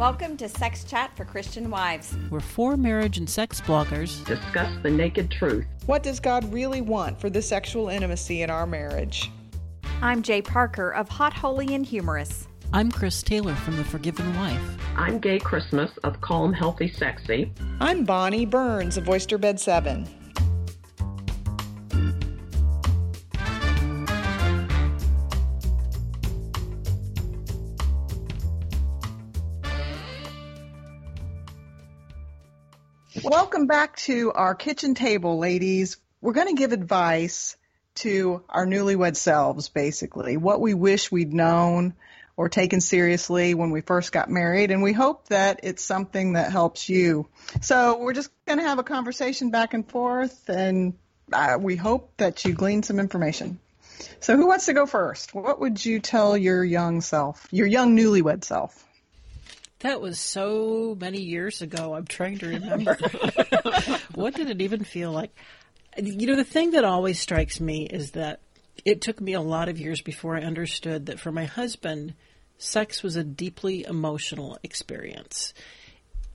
Welcome 0.00 0.38
to 0.38 0.48
Sex 0.48 0.84
Chat 0.84 1.14
for 1.14 1.26
Christian 1.26 1.68
Wives. 1.68 2.16
We're 2.30 2.40
four 2.40 2.78
marriage 2.78 3.18
and 3.18 3.28
sex 3.28 3.60
bloggers. 3.60 4.24
Discuss 4.24 4.72
the 4.82 4.88
naked 4.88 5.30
truth. 5.30 5.66
What 5.84 6.02
does 6.02 6.20
God 6.20 6.50
really 6.54 6.80
want 6.80 7.20
for 7.20 7.28
the 7.28 7.42
sexual 7.42 7.90
intimacy 7.90 8.40
in 8.40 8.48
our 8.48 8.66
marriage? 8.66 9.30
I'm 10.00 10.22
J. 10.22 10.40
Parker 10.40 10.88
of 10.94 11.10
Hot, 11.10 11.34
Holy, 11.34 11.74
and 11.74 11.84
Humorous. 11.84 12.48
I'm 12.72 12.90
Chris 12.90 13.22
Taylor 13.22 13.54
from 13.56 13.76
The 13.76 13.84
Forgiven 13.84 14.34
Wife. 14.38 14.62
I'm 14.96 15.18
Gaye 15.18 15.38
Christmas 15.38 15.90
of 16.02 16.18
Calm, 16.22 16.54
Healthy, 16.54 16.94
Sexy. 16.94 17.52
I'm 17.78 18.06
Bonny 18.06 18.46
Burns 18.46 18.96
of 18.96 19.06
Oyster 19.06 19.36
Bed 19.36 19.60
7. 19.60 20.08
Welcome 33.50 33.66
back 33.66 33.96
to 33.96 34.30
our 34.30 34.54
kitchen 34.54 34.94
table, 34.94 35.36
ladies. 35.36 35.96
We're 36.20 36.34
going 36.34 36.46
to 36.46 36.54
give 36.54 36.70
advice 36.70 37.56
to 37.96 38.44
our 38.48 38.64
newlywed 38.64 39.16
selves, 39.16 39.68
basically, 39.68 40.36
what 40.36 40.60
we 40.60 40.72
wish 40.72 41.10
we'd 41.10 41.34
known 41.34 41.94
or 42.36 42.48
taken 42.48 42.80
seriously 42.80 43.54
when 43.54 43.72
we 43.72 43.80
first 43.80 44.12
got 44.12 44.30
married, 44.30 44.70
and 44.70 44.84
we 44.84 44.92
hope 44.92 45.26
that 45.30 45.58
it's 45.64 45.82
something 45.82 46.34
that 46.34 46.52
helps 46.52 46.88
you. 46.88 47.26
So 47.60 47.98
we're 47.98 48.12
just 48.12 48.30
going 48.46 48.60
to 48.60 48.64
have 48.64 48.78
a 48.78 48.84
conversation 48.84 49.50
back 49.50 49.74
and 49.74 49.84
forth, 49.84 50.48
and 50.48 50.94
uh, 51.32 51.58
we 51.60 51.74
hope 51.74 52.12
that 52.18 52.44
you 52.44 52.54
glean 52.54 52.84
some 52.84 53.00
information. 53.00 53.58
So 54.20 54.36
who 54.36 54.46
wants 54.46 54.66
to 54.66 54.74
go 54.74 54.86
first? 54.86 55.34
What 55.34 55.58
would 55.58 55.84
you 55.84 55.98
tell 55.98 56.36
your 56.36 56.62
young 56.62 57.00
self, 57.00 57.48
your 57.50 57.66
young 57.66 57.96
newlywed 57.96 58.44
self? 58.44 58.86
That 59.80 60.00
was 60.00 60.20
so 60.20 60.96
many 61.00 61.20
years 61.20 61.62
ago. 61.62 61.94
I'm 61.94 62.06
trying 62.06 62.38
to 62.38 62.48
remember. 62.48 62.96
what 64.14 64.34
did 64.34 64.50
it 64.50 64.60
even 64.60 64.84
feel 64.84 65.10
like? 65.10 65.34
You 65.96 66.26
know, 66.26 66.36
the 66.36 66.44
thing 66.44 66.72
that 66.72 66.84
always 66.84 67.18
strikes 67.18 67.60
me 67.60 67.84
is 67.86 68.12
that 68.12 68.40
it 68.84 69.00
took 69.00 69.20
me 69.20 69.32
a 69.32 69.40
lot 69.40 69.68
of 69.68 69.80
years 69.80 70.02
before 70.02 70.36
I 70.36 70.42
understood 70.42 71.06
that 71.06 71.18
for 71.18 71.32
my 71.32 71.46
husband, 71.46 72.14
sex 72.58 73.02
was 73.02 73.16
a 73.16 73.24
deeply 73.24 73.84
emotional 73.84 74.58
experience. 74.62 75.54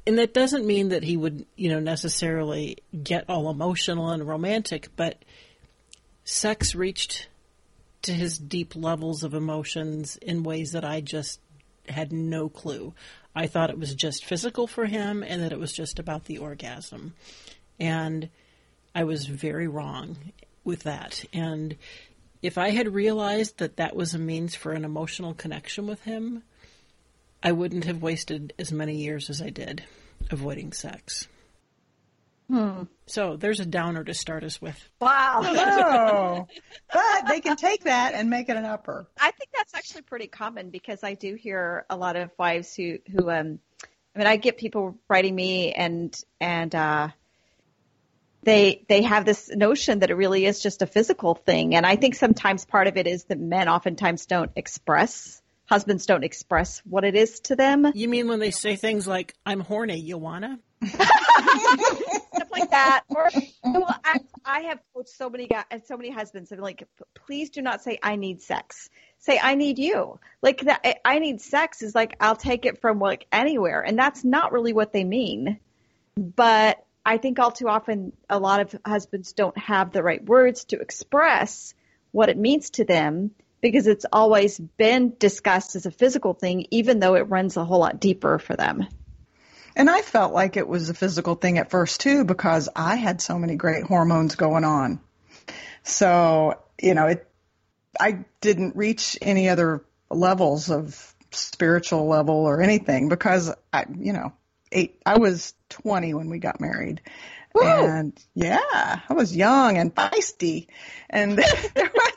And 0.07 0.17
that 0.17 0.33
doesn't 0.33 0.65
mean 0.65 0.89
that 0.89 1.03
he 1.03 1.15
would, 1.15 1.45
you 1.55 1.69
know, 1.69 1.79
necessarily 1.79 2.77
get 3.03 3.29
all 3.29 3.49
emotional 3.49 4.09
and 4.09 4.27
romantic, 4.27 4.89
but 4.95 5.23
sex 6.23 6.75
reached 6.75 7.27
to 8.03 8.13
his 8.13 8.37
deep 8.37 8.75
levels 8.75 9.23
of 9.23 9.33
emotions 9.33 10.17
in 10.17 10.43
ways 10.43 10.73
that 10.73 10.85
I 10.85 11.01
just 11.01 11.39
had 11.87 12.11
no 12.11 12.49
clue. 12.49 12.93
I 13.35 13.47
thought 13.47 13.69
it 13.69 13.79
was 13.79 13.93
just 13.93 14.25
physical 14.25 14.65
for 14.65 14.85
him 14.85 15.23
and 15.23 15.41
that 15.41 15.51
it 15.51 15.59
was 15.59 15.73
just 15.73 15.99
about 15.99 16.25
the 16.25 16.37
orgasm. 16.37 17.13
And 17.79 18.29
I 18.93 19.03
was 19.03 19.25
very 19.25 19.67
wrong 19.67 20.17
with 20.63 20.83
that. 20.83 21.25
And 21.33 21.75
if 22.41 22.57
I 22.57 22.69
had 22.69 22.93
realized 22.93 23.57
that 23.57 23.77
that 23.77 23.95
was 23.95 24.13
a 24.13 24.19
means 24.19 24.55
for 24.55 24.71
an 24.71 24.85
emotional 24.85 25.33
connection 25.33 25.85
with 25.85 26.01
him, 26.03 26.43
I 27.43 27.51
wouldn't 27.51 27.85
have 27.85 28.01
wasted 28.01 28.53
as 28.57 28.71
many 28.71 28.95
years 28.95 29.29
as 29.29 29.41
I 29.41 29.49
did 29.49 29.83
avoiding 30.31 30.71
sex. 30.71 31.27
Hmm. 32.47 32.83
So 33.07 33.37
there's 33.37 33.59
a 33.59 33.65
downer 33.65 34.03
to 34.03 34.13
start 34.13 34.43
us 34.43 34.61
with. 34.61 34.77
Wow. 34.99 35.41
Oh, 35.43 36.47
but 36.93 37.27
they 37.27 37.41
can 37.41 37.55
take 37.55 37.85
that 37.85 38.13
and 38.13 38.29
make 38.29 38.49
it 38.49 38.57
an 38.57 38.65
upper. 38.65 39.07
I 39.19 39.31
think 39.31 39.49
that's 39.55 39.73
actually 39.73 40.03
pretty 40.03 40.27
common 40.27 40.69
because 40.69 41.03
I 41.03 41.15
do 41.15 41.35
hear 41.35 41.85
a 41.89 41.97
lot 41.97 42.15
of 42.15 42.31
wives 42.37 42.75
who 42.75 42.99
who 43.11 43.29
um 43.29 43.59
I 44.15 44.19
mean 44.19 44.27
I 44.27 44.37
get 44.37 44.57
people 44.57 44.97
writing 45.07 45.35
me 45.35 45.73
and 45.73 46.15
and 46.39 46.73
uh 46.73 47.09
they 48.43 48.85
they 48.87 49.01
have 49.01 49.25
this 49.25 49.49
notion 49.49 49.99
that 49.99 50.11
it 50.11 50.15
really 50.15 50.45
is 50.45 50.61
just 50.61 50.83
a 50.83 50.87
physical 50.87 51.33
thing 51.33 51.73
and 51.75 51.85
I 51.85 51.95
think 51.95 52.13
sometimes 52.13 52.63
part 52.65 52.87
of 52.87 52.97
it 52.97 53.07
is 53.07 53.23
that 53.25 53.39
men 53.39 53.67
oftentimes 53.67 54.27
don't 54.27 54.51
express 54.55 55.41
husbands 55.65 56.05
don't 56.05 56.23
express 56.23 56.79
what 56.85 57.03
it 57.03 57.15
is 57.15 57.39
to 57.39 57.55
them. 57.55 57.91
You 57.95 58.07
mean 58.07 58.27
when 58.27 58.39
they 58.39 58.51
say 58.51 58.75
things 58.75 59.07
like 59.07 59.33
"I'm 59.45 59.61
horny, 59.61 59.97
you 59.97 60.19
wanna"? 60.19 60.59
like 62.59 62.71
that. 62.71 63.03
Or 63.15 63.29
well, 63.63 63.95
I, 64.03 64.19
I 64.45 64.59
have 64.61 64.79
coached 64.93 65.09
so 65.09 65.29
many 65.29 65.47
guys, 65.47 65.65
and 65.71 65.83
so 65.85 65.95
many 65.97 66.09
husbands. 66.09 66.51
I'm 66.51 66.59
like, 66.59 66.87
please 67.13 67.49
do 67.49 67.61
not 67.61 67.81
say 67.81 67.99
I 68.01 68.15
need 68.15 68.41
sex. 68.41 68.89
Say 69.19 69.39
I 69.41 69.55
need 69.55 69.79
you. 69.79 70.19
Like 70.41 70.61
that. 70.61 70.81
Eh, 70.83 70.93
I 71.03 71.19
need 71.19 71.41
sex 71.41 71.81
is 71.81 71.95
like 71.95 72.15
I'll 72.19 72.35
take 72.35 72.65
it 72.65 72.81
from 72.81 72.99
like 72.99 73.27
anywhere, 73.31 73.81
and 73.81 73.97
that's 73.97 74.23
not 74.23 74.51
really 74.51 74.73
what 74.73 74.91
they 74.91 75.03
mean. 75.03 75.59
But 76.17 76.83
I 77.05 77.17
think 77.17 77.39
all 77.39 77.51
too 77.51 77.67
often 77.67 78.13
a 78.29 78.39
lot 78.39 78.61
of 78.61 78.75
husbands 78.85 79.33
don't 79.33 79.57
have 79.57 79.91
the 79.91 80.03
right 80.03 80.23
words 80.23 80.65
to 80.65 80.79
express 80.79 81.73
what 82.11 82.29
it 82.29 82.37
means 82.37 82.71
to 82.71 82.85
them 82.85 83.31
because 83.61 83.87
it's 83.87 84.05
always 84.11 84.59
been 84.59 85.13
discussed 85.17 85.75
as 85.75 85.85
a 85.85 85.91
physical 85.91 86.33
thing, 86.33 86.67
even 86.71 86.99
though 86.99 87.15
it 87.15 87.29
runs 87.29 87.57
a 87.57 87.65
whole 87.65 87.79
lot 87.79 87.99
deeper 87.99 88.39
for 88.39 88.55
them. 88.55 88.87
And 89.75 89.89
I 89.89 90.01
felt 90.01 90.33
like 90.33 90.57
it 90.57 90.67
was 90.67 90.89
a 90.89 90.93
physical 90.93 91.35
thing 91.35 91.57
at 91.57 91.69
first 91.69 92.01
too 92.01 92.23
because 92.23 92.69
I 92.75 92.95
had 92.95 93.21
so 93.21 93.37
many 93.37 93.55
great 93.55 93.83
hormones 93.83 94.35
going 94.35 94.63
on. 94.63 95.01
So, 95.83 96.61
you 96.81 96.93
know, 96.93 97.07
it 97.07 97.27
I 97.99 98.25
didn't 98.41 98.75
reach 98.75 99.17
any 99.21 99.49
other 99.49 99.83
levels 100.09 100.69
of 100.69 101.13
spiritual 101.31 102.07
level 102.07 102.35
or 102.35 102.61
anything 102.61 103.09
because 103.09 103.53
I, 103.73 103.85
you 103.97 104.13
know, 104.13 104.33
eight 104.71 105.01
I 105.05 105.17
was 105.17 105.53
20 105.69 106.13
when 106.13 106.29
we 106.29 106.39
got 106.39 106.61
married. 106.61 107.01
Woo! 107.53 107.63
And 107.63 108.13
yeah, 108.33 108.59
I 109.09 109.13
was 109.13 109.35
young 109.35 109.77
and 109.77 109.93
feisty. 109.93 110.67
And 111.09 111.37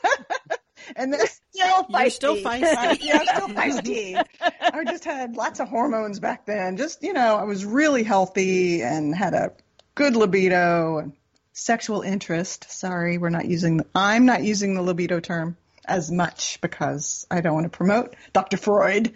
and 0.95 1.13
then 1.13 1.21
Still 1.51 1.85
You're 1.89 2.09
still 2.09 2.35
feisty. 2.37 2.97
yeah, 3.01 3.19
I 3.19 3.25
still 3.25 3.47
feisty. 3.49 4.23
I 4.61 4.83
just 4.85 5.03
had 5.03 5.35
lots 5.35 5.59
of 5.59 5.67
hormones 5.67 6.19
back 6.19 6.45
then. 6.45 6.77
Just, 6.77 7.03
you 7.03 7.11
know, 7.13 7.35
I 7.35 7.43
was 7.43 7.65
really 7.65 8.03
healthy 8.03 8.81
and 8.81 9.13
had 9.13 9.33
a 9.33 9.51
good 9.95 10.15
libido 10.15 10.99
and 10.99 11.13
sexual 11.53 12.01
interest. 12.01 12.71
Sorry, 12.71 13.17
we're 13.17 13.29
not 13.29 13.45
using 13.45 13.77
the, 13.77 13.85
I'm 13.93 14.25
not 14.25 14.43
using 14.43 14.75
the 14.75 14.81
libido 14.81 15.19
term 15.19 15.57
as 15.85 16.11
much 16.11 16.61
because 16.61 17.25
I 17.29 17.41
don't 17.41 17.55
want 17.55 17.65
to 17.65 17.75
promote 17.75 18.15
Dr. 18.31 18.57
Freud. 18.57 19.13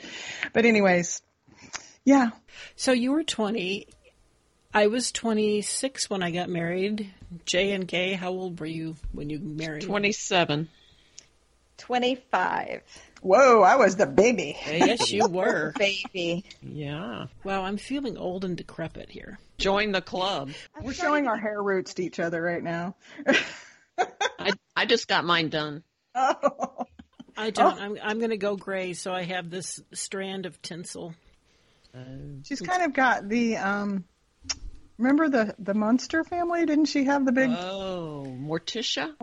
But 0.51 0.65
anyways, 0.65 1.21
yeah. 2.03 2.31
So 2.75 2.91
you 2.91 3.11
were 3.11 3.23
20. 3.23 3.87
I 4.73 4.87
was 4.87 5.11
26 5.11 6.09
when 6.09 6.23
I 6.23 6.31
got 6.31 6.49
married. 6.49 7.13
Jay 7.45 7.71
and 7.71 7.87
Gaye, 7.87 8.13
how 8.13 8.31
old 8.31 8.59
were 8.59 8.65
you 8.65 8.95
when 9.11 9.29
you 9.29 9.39
married? 9.39 9.83
27. 9.83 10.67
25. 11.77 12.81
Whoa, 13.21 13.61
I 13.61 13.75
was 13.77 13.95
the 13.95 14.05
baby. 14.05 14.57
Yes, 14.65 15.11
you 15.11 15.27
were. 15.29 15.73
Baby. 15.77 16.43
Yeah. 16.61 17.27
Wow, 17.43 17.63
I'm 17.63 17.77
feeling 17.77 18.17
old 18.17 18.43
and 18.45 18.57
decrepit 18.57 19.09
here. 19.09 19.39
Join 19.57 19.91
the 19.91 20.01
club. 20.01 20.51
We're 20.81 20.93
showing 20.93 21.27
our 21.27 21.37
hair 21.37 21.61
roots 21.61 21.93
to 21.95 22.03
each 22.03 22.19
other 22.19 22.41
right 22.41 22.63
now. 22.63 22.95
I, 24.39 24.51
I 24.75 24.85
just 24.85 25.07
got 25.07 25.23
mine 25.25 25.49
done. 25.49 25.83
oh. 26.15 26.85
I 27.35 27.49
don't. 27.49 27.79
I'm, 27.81 27.97
I'm 28.03 28.19
going 28.19 28.29
to 28.29 28.37
go 28.37 28.55
gray, 28.55 28.93
so 28.93 29.11
I 29.11 29.23
have 29.23 29.49
this 29.49 29.81
strand 29.93 30.45
of 30.45 30.61
tinsel. 30.61 31.15
She's 32.43 32.61
kind 32.61 32.83
of 32.83 32.93
got 32.93 33.27
the 33.29 33.57
um 33.57 34.03
remember 34.97 35.29
the 35.29 35.55
the 35.59 35.73
Munster 35.73 36.23
family? 36.23 36.65
Didn't 36.65 36.85
she 36.85 37.05
have 37.05 37.25
the 37.25 37.31
big 37.31 37.49
Oh, 37.51 38.25
Morticia? 38.39 39.13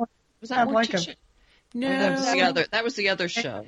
Was 0.40 0.48
that 0.50 0.56
Have 0.58 0.70
like 0.70 0.94
a- 0.94 1.14
Morticia? 1.74 1.80
No, 1.80 1.88
that 1.88 2.12
was 2.16 2.32
the 2.32 2.42
other. 2.42 2.66
That 2.72 2.84
was 2.84 2.94
the 2.96 3.08
other 3.10 3.28
show. 3.28 3.66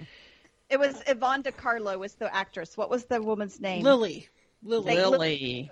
It 0.71 0.79
was 0.79 1.03
Yvonne 1.07 1.43
De 1.43 1.53
Carlo 1.53 1.99
was 1.99 2.15
the 2.15 2.35
actress. 2.35 2.77
What 2.77 2.89
was 2.91 3.05
the 3.05 3.21
woman's 3.23 3.61
name? 3.61 3.83
Lily. 3.83 4.29
Lily. 4.63 4.97
Like- 4.97 5.07
Lily. 5.11 5.71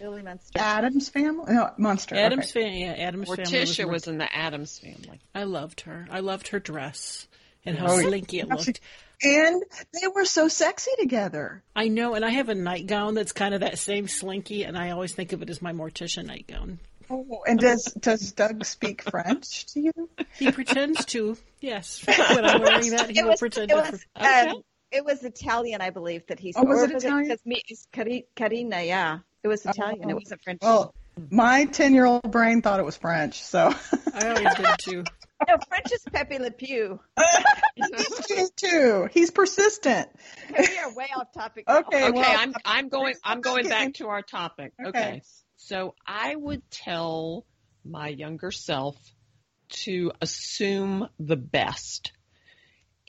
Lily 0.00 0.22
Munster. 0.22 0.58
Addams 0.58 1.08
family? 1.08 1.54
No, 1.54 1.70
Munster. 1.78 2.16
Addams 2.16 2.50
okay. 2.50 2.62
family. 2.64 2.80
Yeah, 2.82 2.92
Addams 2.92 3.28
family. 3.28 3.44
Morticia 3.44 3.84
Mort- 3.84 3.92
was 3.94 4.06
in 4.08 4.18
the 4.18 4.36
Addams 4.36 4.78
family. 4.78 5.20
I 5.34 5.44
loved 5.44 5.82
her. 5.82 6.06
I 6.10 6.20
loved 6.20 6.48
her 6.48 6.60
dress 6.60 7.26
and 7.64 7.78
how 7.78 7.86
Oh, 7.92 7.98
slinky 8.00 8.40
it 8.40 8.48
looked. 8.48 8.80
And 9.22 9.62
they 9.94 10.06
were 10.14 10.26
so 10.26 10.48
sexy 10.48 10.90
together. 10.98 11.62
I 11.74 11.88
know, 11.88 12.14
and 12.14 12.24
I 12.24 12.30
have 12.30 12.50
a 12.50 12.54
nightgown 12.54 13.14
that's 13.14 13.32
kind 13.32 13.54
of 13.54 13.60
that 13.60 13.78
same 13.78 14.06
slinky, 14.08 14.64
and 14.64 14.76
I 14.76 14.90
always 14.90 15.14
think 15.14 15.32
of 15.32 15.40
it 15.40 15.48
as 15.48 15.62
my 15.62 15.72
Morticia 15.72 16.22
nightgown. 16.24 16.78
Oh, 17.08 17.42
and 17.46 17.58
does 17.58 17.84
does 18.00 18.32
Doug 18.32 18.64
speak 18.64 19.02
French 19.02 19.66
to 19.74 19.80
you? 19.80 19.92
He 20.38 20.50
pretends 20.50 21.04
to, 21.06 21.36
yes. 21.60 22.04
When 22.06 22.44
I'm 22.44 22.60
wearing 22.60 22.90
that, 22.90 23.10
he 23.10 23.18
It 23.18 23.22
will 23.22 23.30
was, 23.30 23.40
pretend 23.40 23.70
it 23.70 23.74
to. 23.74 23.90
was, 23.92 24.06
Okay. 24.18 24.48
um, 24.50 24.62
it 24.90 25.04
was 25.04 25.22
Italian, 25.24 25.80
I 25.80 25.90
believe, 25.90 26.26
that 26.28 26.38
he 26.40 26.52
Oh, 26.56 26.64
was 26.64 26.82
it 26.82 26.90
Italian? 26.92 27.24
Because 27.28 27.44
me, 27.44 27.62
it's 27.68 27.86
cara 27.92 28.08
mia, 28.64 28.82
yeah. 28.82 29.18
It 29.42 29.48
was 29.48 29.64
Italian. 29.64 30.10
It 30.10 30.14
wasn't 30.14 30.42
French. 30.42 30.58
Well, 30.62 30.94
my 31.30 31.64
ten 31.66 31.94
year 31.94 32.04
old 32.04 32.30
brain 32.30 32.62
thought 32.62 32.80
it 32.80 32.84
was 32.84 32.96
French, 32.96 33.42
so 33.42 33.72
I 34.12 34.28
always 34.28 34.54
did 34.54 34.66
too. 34.80 35.04
No, 35.46 35.56
French 35.68 35.92
is 35.92 36.02
Pepe 36.12 36.38
Le 36.38 36.50
Pew. 36.50 36.98
He's 38.28 38.50
too. 38.56 39.08
He's 39.12 39.30
persistent. 39.30 40.08
We 40.58 40.78
are 40.78 40.94
way 40.94 41.08
off 41.16 41.32
topic. 41.32 41.64
now. 41.68 41.78
Okay. 41.78 42.08
Okay, 42.08 42.10
well, 42.18 42.36
I'm 42.38 42.54
I'm 42.64 42.88
going 42.88 43.14
I'm 43.22 43.40
going 43.40 43.68
back 43.68 43.94
to 43.94 44.08
our 44.08 44.22
topic. 44.22 44.72
Okay. 44.80 44.88
Okay. 44.88 45.22
So 45.56 45.94
I 46.06 46.34
would 46.34 46.70
tell 46.70 47.46
my 47.84 48.08
younger 48.08 48.50
self 48.50 48.96
to 49.68 50.12
assume 50.20 51.08
the 51.18 51.36
best. 51.36 52.12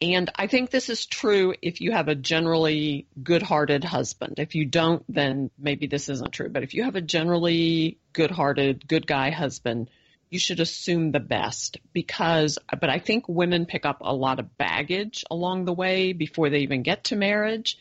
And 0.01 0.29
I 0.35 0.47
think 0.47 0.69
this 0.69 0.89
is 0.89 1.07
true 1.07 1.55
if 1.61 1.81
you 1.81 1.91
have 1.91 2.07
a 2.07 2.15
generally 2.15 3.07
good-hearted 3.21 3.83
husband. 3.83 4.35
If 4.37 4.53
you 4.53 4.65
don't, 4.65 5.03
then 5.09 5.49
maybe 5.57 5.87
this 5.87 6.07
isn't 6.07 6.31
true. 6.31 6.49
But 6.49 6.63
if 6.63 6.75
you 6.75 6.83
have 6.83 6.95
a 6.95 7.01
generally 7.01 7.97
good-hearted, 8.13 8.87
good 8.87 9.07
guy 9.07 9.31
husband, 9.31 9.89
you 10.29 10.37
should 10.37 10.59
assume 10.59 11.11
the 11.11 11.19
best 11.19 11.77
because, 11.93 12.59
but 12.69 12.89
I 12.89 12.99
think 12.99 13.27
women 13.27 13.65
pick 13.65 13.85
up 13.85 13.99
a 14.01 14.13
lot 14.13 14.39
of 14.39 14.57
baggage 14.57 15.23
along 15.31 15.65
the 15.65 15.73
way 15.73 16.13
before 16.13 16.49
they 16.49 16.59
even 16.59 16.83
get 16.83 17.05
to 17.05 17.15
marriage. 17.15 17.77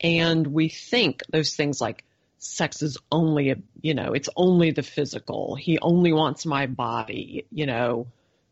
And 0.00 0.46
we 0.46 0.68
think 0.68 1.22
those 1.30 1.54
things 1.54 1.80
like 1.80 2.04
sex 2.42 2.82
is 2.82 2.98
only, 3.10 3.54
you 3.80 3.94
know, 3.94 4.12
it's 4.14 4.28
only 4.36 4.72
the 4.72 4.82
physical. 4.82 5.54
He 5.54 5.78
only 5.78 6.12
wants 6.12 6.44
my 6.44 6.66
body, 6.66 7.46
you 7.50 7.66
know, 7.66 8.08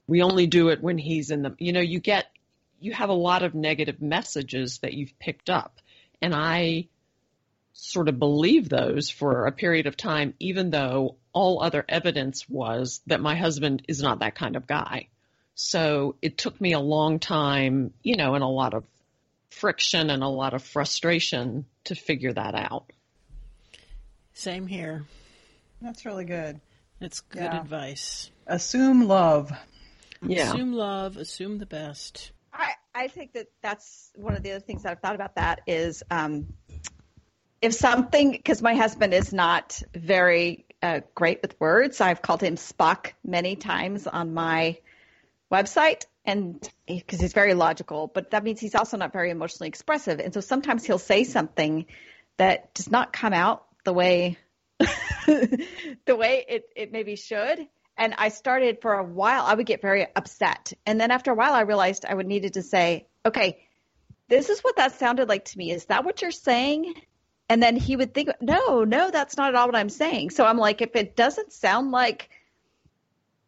we 0.07 0.23
only 0.23 0.47
do 0.47 0.69
it 0.69 0.81
when 0.81 0.97
he's 0.97 1.31
in 1.31 1.43
the, 1.43 1.55
you 1.59 1.73
know, 1.73 1.81
you 1.81 1.99
get, 1.99 2.27
you 2.79 2.93
have 2.93 3.09
a 3.09 3.15
lot 3.15 3.43
of 3.43 3.55
negative 3.55 4.01
messages 4.01 4.79
that 4.79 4.95
you've 4.95 5.19
picked 5.19 5.51
up. 5.51 5.81
And 6.23 6.35
I 6.35 6.87
sort 7.73 8.09
of 8.09 8.19
believe 8.19 8.69
those 8.69 9.11
for 9.11 9.47
a 9.47 9.53
period 9.53 9.87
of 9.87 9.97
time, 9.97 10.35
even 10.39 10.71
though 10.71 11.17
all 11.33 11.63
other 11.63 11.85
evidence 11.89 12.49
was 12.49 13.01
that 13.07 13.21
my 13.21 13.35
husband 13.35 13.83
is 13.89 14.03
not 14.03 14.21
that 14.21 14.37
kind 14.37 14.55
of 14.55 14.67
guy. 14.67 15.09
So 15.57 16.15
it 16.23 16.39
took 16.39 16.61
me 16.61 16.75
a 16.75 16.81
long 16.81 17.19
time, 17.19 17.93
you 18.03 18.17
know, 18.17 18.35
and 18.35 18.45
a 18.45 18.49
lot 18.49 18.75
of 18.75 18.85
friction 19.51 20.11
and 20.11 20.23
a 20.23 20.29
lot 20.29 20.55
of 20.55 20.63
frustration 20.63 21.67
to 21.85 21.95
figure 21.97 22.33
that 22.33 22.55
out. 22.55 22.93
Same 24.41 24.67
here. 24.67 25.05
That's 25.83 26.07
really 26.07 26.25
good. 26.25 26.63
It's 26.99 27.21
good 27.21 27.43
Yeah. 27.43 27.61
advice. 27.61 28.31
Assume 28.47 29.07
love. 29.07 29.53
Yeah. 30.23 30.49
Assume 30.55 30.73
love, 30.73 31.19
assume 31.19 31.59
the 31.59 31.67
best. 31.67 32.33
I, 32.51 32.73
I 32.95 33.09
think 33.09 33.35
that 33.35 33.49
that's 33.61 34.11
one 34.17 34.35
of 34.35 34.43
the 34.43 34.53
other 34.53 34.61
things 34.61 34.85
that 34.85 34.93
I've 34.93 35.01
thought 35.01 35.15
about 35.15 35.35
that 35.35 35.61
is 35.67 36.03
um, 36.11 36.55
if 37.61 37.75
something, 37.75 38.31
because 38.31 38.63
my 38.63 38.75
husband 38.75 39.13
is 39.13 39.31
not 39.31 39.83
very 39.95 40.65
uh, 40.83 41.01
great 41.15 41.43
with 41.43 41.61
words. 41.61 42.01
I've 42.01 42.23
called 42.23 42.41
him 42.43 42.57
Spock 42.57 43.13
many 43.23 43.57
times 43.57 44.07
on 44.07 44.33
my 44.33 44.79
website 45.53 46.07
and 46.25 46.67
because 46.87 47.21
he's 47.21 47.35
very 47.35 47.53
logical, 47.53 48.07
but 48.07 48.31
that 48.31 48.43
means 48.43 48.59
he's 48.59 48.75
also 48.75 48.97
not 48.97 49.13
very 49.13 49.29
emotionally 49.29 49.69
expressive. 49.69 50.19
And 50.19 50.33
so 50.33 50.41
sometimes 50.41 50.87
he'll 50.87 50.99
say 50.99 51.25
something 51.25 51.85
that 52.39 52.73
does 52.73 52.91
not 52.91 53.13
come 53.13 53.35
out 53.35 53.67
the 53.85 53.93
way 53.93 54.39
the 55.27 56.17
way 56.17 56.45
it, 56.49 56.65
it 56.75 56.93
maybe 56.93 57.17
should. 57.17 57.67
And 57.97 58.15
I 58.17 58.29
started 58.29 58.81
for 58.81 58.95
a 58.95 59.05
while, 59.05 59.45
I 59.45 59.55
would 59.55 59.67
get 59.67 59.83
very 59.83 60.07
upset. 60.17 60.73
And 60.87 61.01
then 61.01 61.11
after 61.11 61.33
a 61.33 61.35
while, 61.35 61.53
I 61.53 61.63
realized 61.63 62.07
I 62.07 62.15
would 62.15 62.27
needed 62.27 62.55
to 62.55 62.63
say, 62.63 63.07
okay, 63.27 63.59
this 64.29 64.49
is 64.49 64.61
what 64.61 64.77
that 64.77 64.99
sounded 64.99 65.29
like 65.29 65.45
to 65.47 65.59
me. 65.59 65.71
Is 65.71 65.85
that 65.87 66.05
what 66.05 66.23
you're 66.23 66.31
saying? 66.31 66.95
And 67.49 67.63
then 67.63 67.77
he 67.77 67.97
would 67.97 68.15
think, 68.15 68.31
no, 68.41 68.85
no, 68.85 69.11
that's 69.11 69.37
not 69.37 69.51
at 69.51 69.55
all 69.55 69.67
what 69.67 69.77
I'm 69.77 69.91
saying. 69.91 70.31
So 70.31 70.47
I'm 70.47 70.57
like, 70.57 70.81
if 70.81 70.95
it 70.95 71.17
doesn't 71.17 71.53
sound 71.53 71.91
like, 71.91 72.31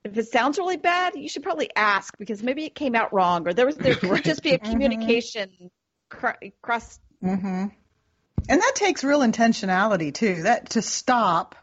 if 0.04 0.18
it 0.18 0.26
sounds 0.26 0.58
really 0.58 0.76
bad, 0.76 1.14
you 1.14 1.28
should 1.28 1.44
probably 1.44 1.70
ask 1.74 2.18
because 2.18 2.42
maybe 2.42 2.64
it 2.64 2.74
came 2.74 2.94
out 2.94 3.14
wrong 3.14 3.46
or 3.46 3.54
there 3.54 3.64
was, 3.64 3.76
there 3.76 3.94
could 3.94 4.24
just 4.24 4.42
be 4.42 4.52
a 4.52 4.58
communication 4.70 5.70
cr- 6.10 6.48
cross. 6.60 6.98
hmm 7.22 7.66
And 8.48 8.60
that 8.60 8.72
takes 8.74 9.04
real 9.04 9.20
intentionality 9.20 10.12
too. 10.12 10.42
That 10.42 10.70
to 10.70 10.82
stop 10.82 11.54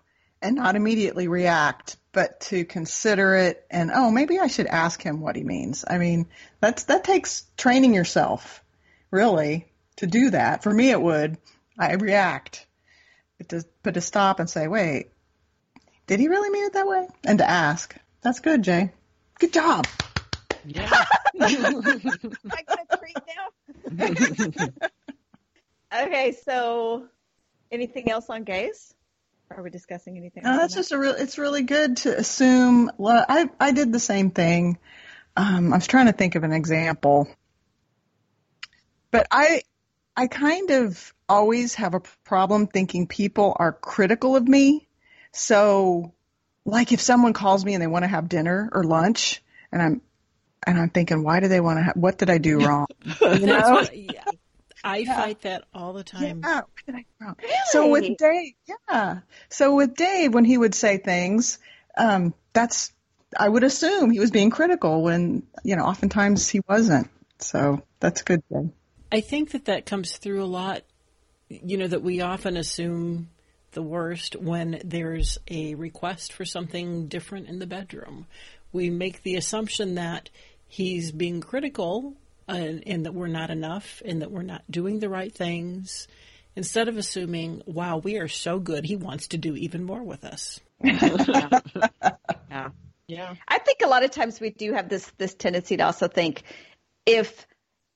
and 0.42 0.56
not 0.56 0.76
immediately 0.76 1.28
react, 1.28 1.98
but 2.12 2.40
to 2.42 2.66
consider 2.66 3.36
it 3.36 3.66
and 3.70 3.92
oh, 3.94 4.12
maybe 4.12 4.40
I 4.40 4.48
should 4.48 4.68
ask 4.68 5.02
him 5.02 5.22
what 5.22 5.36
he 5.36 5.44
means. 5.44 5.86
I 5.88 5.98
mean, 5.98 6.28
that's 6.60 6.86
that 6.86 7.04
takes 7.04 7.46
training 7.58 7.94
yourself, 7.94 8.64
really, 9.12 9.68
to 9.98 10.08
do 10.08 10.30
that. 10.32 10.64
For 10.64 10.74
me, 10.74 10.90
it 10.92 11.02
would. 11.02 11.38
I 11.78 11.94
react, 11.94 12.66
but 13.38 13.50
to 13.50 13.64
but 13.84 13.94
to 13.94 14.02
stop 14.02 14.40
and 14.40 14.50
say, 14.50 14.68
wait, 14.68 15.12
did 16.08 16.20
he 16.20 16.28
really 16.28 16.50
mean 16.50 16.66
it 16.66 16.74
that 16.74 16.88
way? 16.88 17.08
And 17.24 17.40
to 17.40 17.50
ask. 17.50 17.96
That's 18.22 18.40
good, 18.40 18.64
Jay. 18.64 18.92
Good 19.40 19.54
job. 19.54 19.88
Yeah. 20.66 20.90
I 21.40 21.54
going 21.54 22.86
to 22.90 22.98
treat 22.98 23.18
now? 23.28 24.88
okay, 25.94 26.36
so 26.46 27.06
anything 27.72 28.10
else 28.10 28.30
on 28.30 28.44
Gaye's? 28.44 28.94
Are 29.52 29.64
we 29.64 29.70
discussing 29.70 30.18
anything? 30.18 30.44
No, 30.44 30.58
that's 30.58 30.74
that? 30.74 30.80
just 30.80 30.92
a 30.92 31.00
real. 31.00 31.14
It's 31.14 31.38
really 31.38 31.64
good 31.64 31.98
to 31.98 32.18
assume. 32.18 32.92
lo- 33.00 33.26
I 33.28 33.50
I 33.60 33.72
did 33.72 33.92
the 33.92 34.00
same 34.00 34.30
thing. 34.32 34.78
Um, 35.36 35.74
I 35.74 35.78
was 35.78 35.88
trying 35.88 36.06
to 36.06 36.12
think 36.12 36.36
of 36.36 36.44
an 36.44 36.52
example, 36.52 37.28
but 39.12 39.28
I 39.32 39.64
I 40.16 40.28
kind 40.28 40.70
of 40.70 41.14
always 41.28 41.76
have 41.76 41.94
a 41.94 42.02
problem 42.26 42.68
thinking 42.68 43.08
people 43.08 43.56
are 43.58 43.72
critical 43.72 44.36
of 44.36 44.48
me. 44.48 44.88
So, 45.32 46.14
like 46.66 46.92
if 46.92 47.02
someone 47.02 47.34
calls 47.34 47.66
me 47.66 47.74
and 47.74 47.82
they 47.82 47.88
want 47.88 48.04
to 48.04 48.10
have 48.10 48.30
dinner 48.30 48.70
or 48.72 48.84
lunch, 48.84 49.42
and 49.72 49.82
I'm 49.82 50.02
and 50.68 50.78
I'm 50.78 50.90
thinking, 50.90 51.24
why 51.24 51.40
do 51.40 51.48
they 51.48 51.60
want 51.60 51.80
to 51.80 51.84
have? 51.84 51.96
What 51.96 52.18
did 52.18 52.30
I 52.30 52.38
do 52.38 52.60
wrong? 52.66 52.88
You 53.36 53.48
know? 53.48 53.74
what, 53.76 53.98
yeah, 53.98 54.26
I 54.84 55.06
fight 55.06 55.42
that 55.42 55.66
all 55.74 55.94
the 55.94 56.04
time. 56.04 56.42
Yeah. 56.44 56.62
What 56.62 56.86
did 56.86 56.96
I 56.96 57.00
do 57.00 57.26
wrong? 57.26 57.36
So 57.66 57.90
with 57.90 58.18
Dave, 58.18 58.54
yeah. 58.68 59.20
So 59.50 59.76
with 59.76 59.96
Dave, 59.96 60.34
when 60.34 60.46
he 60.46 60.58
would 60.58 60.76
say 60.76 60.98
things, 60.98 61.60
um, 61.98 62.34
that's 62.54 62.92
I 63.38 63.48
would 63.48 63.64
assume 63.64 64.12
he 64.12 64.20
was 64.20 64.32
being 64.32 64.50
critical 64.50 65.04
when 65.04 65.44
you 65.64 65.76
know 65.76 65.84
oftentimes 65.84 66.50
he 66.50 66.62
wasn't. 66.68 67.10
So 67.40 67.84
that's 68.00 68.22
a 68.22 68.24
good. 68.24 68.44
thing. 68.50 68.74
I 69.12 69.22
think 69.22 69.52
that 69.52 69.66
that 69.66 69.86
comes 69.86 70.18
through 70.18 70.44
a 70.44 70.46
lot. 70.46 70.84
You 71.50 71.78
know, 71.78 71.88
that 71.88 72.04
we 72.04 72.22
often 72.22 72.58
assume 72.58 73.30
the 73.72 73.82
worst 73.82 74.36
when 74.36 74.82
there's 74.84 75.38
a 75.48 75.76
request 75.76 76.34
for 76.34 76.46
something 76.46 77.08
different 77.08 77.48
in 77.48 77.60
the 77.60 77.68
bedroom. 77.68 78.28
We 78.72 78.90
make 78.90 79.24
the 79.24 79.36
assumption 79.36 79.96
that 79.96 80.30
he's 80.68 81.12
being 81.12 81.42
critical 81.42 82.16
and, 82.50 82.84
and 82.88 83.06
that 83.06 83.14
we're 83.14 83.28
not 83.28 83.50
enough 83.50 84.02
and 84.06 84.22
that 84.22 84.32
we're 84.32 84.42
not 84.42 84.64
doing 84.70 85.00
the 85.00 85.10
right 85.10 85.34
things 85.34 86.08
instead 86.56 86.90
of 86.90 86.98
assuming, 86.98 87.62
wow, 87.66 87.98
we 87.98 88.18
are 88.18 88.28
so 88.28 88.60
good, 88.60 88.86
he 88.86 88.96
wants 88.96 89.30
to 89.30 89.38
do 89.38 89.56
even 89.56 89.84
more 89.84 90.04
with 90.04 90.26
us. 90.26 90.60
yeah. 90.84 91.60
Yeah. 93.10 93.34
I 93.48 93.58
think 93.58 93.80
a 93.84 93.88
lot 93.88 94.04
of 94.04 94.12
times 94.12 94.40
we 94.40 94.52
do 94.52 94.74
have 94.74 94.88
this 94.88 95.12
this 95.18 95.34
tendency 95.34 95.78
to 95.78 95.84
also 95.84 96.08
think 96.08 96.44
if 97.08 97.48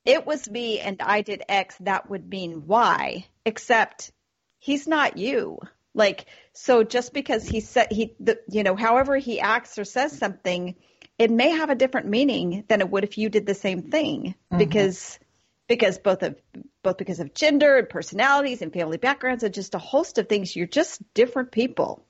it 0.05 0.25
was 0.25 0.49
me 0.49 0.79
and 0.79 0.99
I 1.03 1.21
did 1.21 1.43
X, 1.47 1.77
that 1.81 2.09
would 2.09 2.27
mean 2.27 2.65
Y. 2.65 3.27
Except 3.45 4.11
he's 4.57 4.87
not 4.87 5.17
you. 5.17 5.59
Like 5.93 6.25
so, 6.53 6.83
just 6.83 7.13
because 7.13 7.47
he 7.47 7.59
said 7.59 7.91
he, 7.91 8.15
the, 8.19 8.39
you 8.49 8.63
know, 8.63 8.75
however 8.75 9.15
he 9.15 9.39
acts 9.39 9.77
or 9.77 9.85
says 9.85 10.17
something, 10.17 10.75
it 11.17 11.31
may 11.31 11.51
have 11.51 11.69
a 11.69 11.75
different 11.75 12.07
meaning 12.07 12.63
than 12.67 12.81
it 12.81 12.89
would 12.89 13.03
if 13.03 13.17
you 13.17 13.29
did 13.29 13.45
the 13.45 13.53
same 13.53 13.83
thing 13.83 14.35
mm-hmm. 14.51 14.57
because 14.57 15.19
because 15.67 15.97
both 15.97 16.23
of 16.23 16.35
both 16.81 16.97
because 16.97 17.19
of 17.19 17.33
gender 17.33 17.77
and 17.77 17.89
personalities 17.89 18.61
and 18.61 18.73
family 18.73 18.97
backgrounds 18.97 19.43
and 19.43 19.53
just 19.53 19.75
a 19.75 19.79
host 19.79 20.17
of 20.17 20.27
things. 20.27 20.55
You're 20.55 20.67
just 20.67 21.01
different 21.13 21.51
people. 21.51 22.03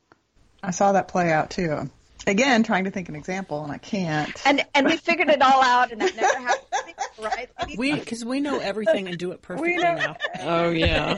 I 0.61 0.71
saw 0.71 0.93
that 0.93 1.07
play 1.07 1.31
out 1.31 1.51
too. 1.51 1.89
Again, 2.25 2.63
trying 2.63 2.85
to 2.85 2.91
think 2.91 3.09
an 3.09 3.15
example 3.15 3.63
and 3.63 3.71
I 3.71 3.77
can't. 3.77 4.31
And 4.45 4.65
and 4.73 4.87
we 4.87 4.97
figured 4.97 5.29
it 5.29 5.41
all 5.41 5.61
out, 5.61 5.91
and 5.91 6.01
that 6.01 6.15
never 6.15 6.39
happened, 6.39 6.95
right? 7.21 7.49
We 7.77 7.93
because 7.93 8.23
we 8.23 8.39
know 8.39 8.59
everything 8.59 9.07
and 9.07 9.17
do 9.17 9.31
it 9.31 9.41
perfectly 9.41 9.77
now. 9.77 10.15
Oh 10.39 10.69
yeah. 10.69 11.17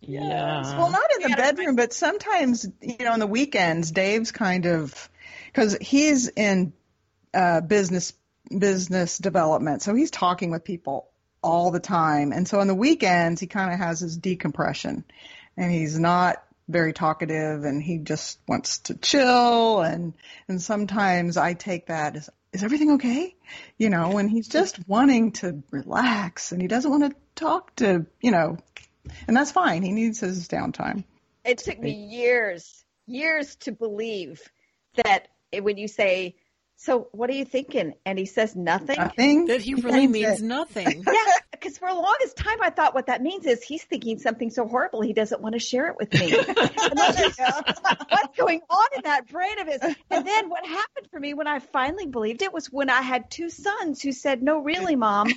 Yes. 0.00 0.22
Yeah. 0.22 0.78
Well, 0.78 0.90
not 0.90 1.02
in 1.16 1.30
the 1.30 1.36
bedroom, 1.36 1.74
but 1.74 1.92
sometimes, 1.92 2.66
you 2.80 2.98
know, 3.00 3.12
on 3.12 3.18
the 3.18 3.26
weekends, 3.26 3.90
Dave's 3.90 4.30
kind 4.30 4.66
of, 4.66 5.08
because 5.56 5.74
he's 5.80 6.28
in 6.28 6.74
uh, 7.32 7.62
business 7.62 8.12
business 8.58 9.16
development, 9.16 9.80
so 9.80 9.94
he's 9.94 10.10
talking 10.10 10.50
with 10.50 10.64
people 10.64 11.08
all 11.42 11.70
the 11.70 11.80
time, 11.80 12.32
and 12.32 12.46
so 12.46 12.60
on 12.60 12.66
the 12.66 12.74
weekends 12.74 13.40
he 13.40 13.46
kind 13.46 13.72
of 13.72 13.78
has 13.78 14.00
his 14.00 14.18
decompression, 14.18 15.02
and 15.56 15.72
he's 15.72 15.98
not 15.98 16.44
very 16.68 16.92
talkative, 16.92 17.64
and 17.64 17.82
he 17.82 17.96
just 17.96 18.38
wants 18.46 18.80
to 18.80 18.94
chill, 18.94 19.80
and 19.80 20.12
and 20.46 20.60
sometimes 20.60 21.38
I 21.38 21.54
take 21.54 21.86
that 21.86 22.16
as 22.16 22.28
is 22.52 22.62
everything 22.62 22.92
okay? 22.92 23.34
You 23.78 23.88
know, 23.88 24.10
when 24.10 24.28
he's 24.28 24.48
just 24.48 24.86
wanting 24.86 25.32
to 25.32 25.62
relax 25.70 26.52
and 26.52 26.60
he 26.60 26.68
doesn't 26.68 26.90
want 26.90 27.10
to 27.10 27.16
talk 27.34 27.74
to, 27.76 28.06
you 28.20 28.30
know, 28.30 28.58
and 29.26 29.36
that's 29.36 29.52
fine. 29.52 29.82
He 29.82 29.92
needs 29.92 30.20
his 30.20 30.48
downtime. 30.48 31.04
It 31.44 31.58
took 31.58 31.78
me 31.78 31.92
years, 31.92 32.84
years 33.06 33.56
to 33.56 33.72
believe 33.72 34.42
that 34.94 35.28
when 35.62 35.76
you 35.76 35.88
say 35.88 36.36
so 36.78 37.08
what 37.12 37.30
are 37.30 37.34
you 37.34 37.46
thinking? 37.46 37.94
And 38.04 38.18
he 38.18 38.26
says 38.26 38.54
nothing. 38.54 38.98
Nothing. 38.98 39.46
That 39.46 39.62
he 39.62 39.74
really 39.74 40.06
means 40.06 40.42
nothing. 40.42 41.04
Yeah, 41.16 41.32
because 41.50 41.78
for 41.78 41.88
the 41.88 41.94
longest 41.94 42.36
time 42.36 42.58
I 42.62 42.68
thought 42.68 42.94
what 42.94 43.06
that 43.06 43.22
means 43.22 43.46
is 43.46 43.62
he's 43.62 43.82
thinking 43.82 44.18
something 44.18 44.50
so 44.50 44.68
horrible 44.68 45.00
he 45.00 45.14
doesn't 45.14 45.40
want 45.40 45.54
to 45.54 45.58
share 45.58 45.88
it 45.88 45.96
with 45.98 46.12
me. 46.12 46.36
And 46.46 47.00
I 47.00 47.64
What's 48.10 48.36
going 48.36 48.60
on 48.68 48.86
in 48.96 49.02
that 49.04 49.26
brain 49.28 49.58
of 49.58 49.66
his? 49.66 49.80
And 50.10 50.26
then 50.26 50.50
what 50.50 50.66
happened 50.66 51.08
for 51.10 51.18
me 51.18 51.32
when 51.32 51.46
I 51.46 51.60
finally 51.60 52.06
believed 52.06 52.42
it 52.42 52.52
was 52.52 52.66
when 52.66 52.90
I 52.90 53.00
had 53.00 53.30
two 53.30 53.48
sons 53.48 54.02
who 54.02 54.12
said, 54.12 54.42
"No, 54.42 54.58
really, 54.58 54.96
mom." 54.96 55.28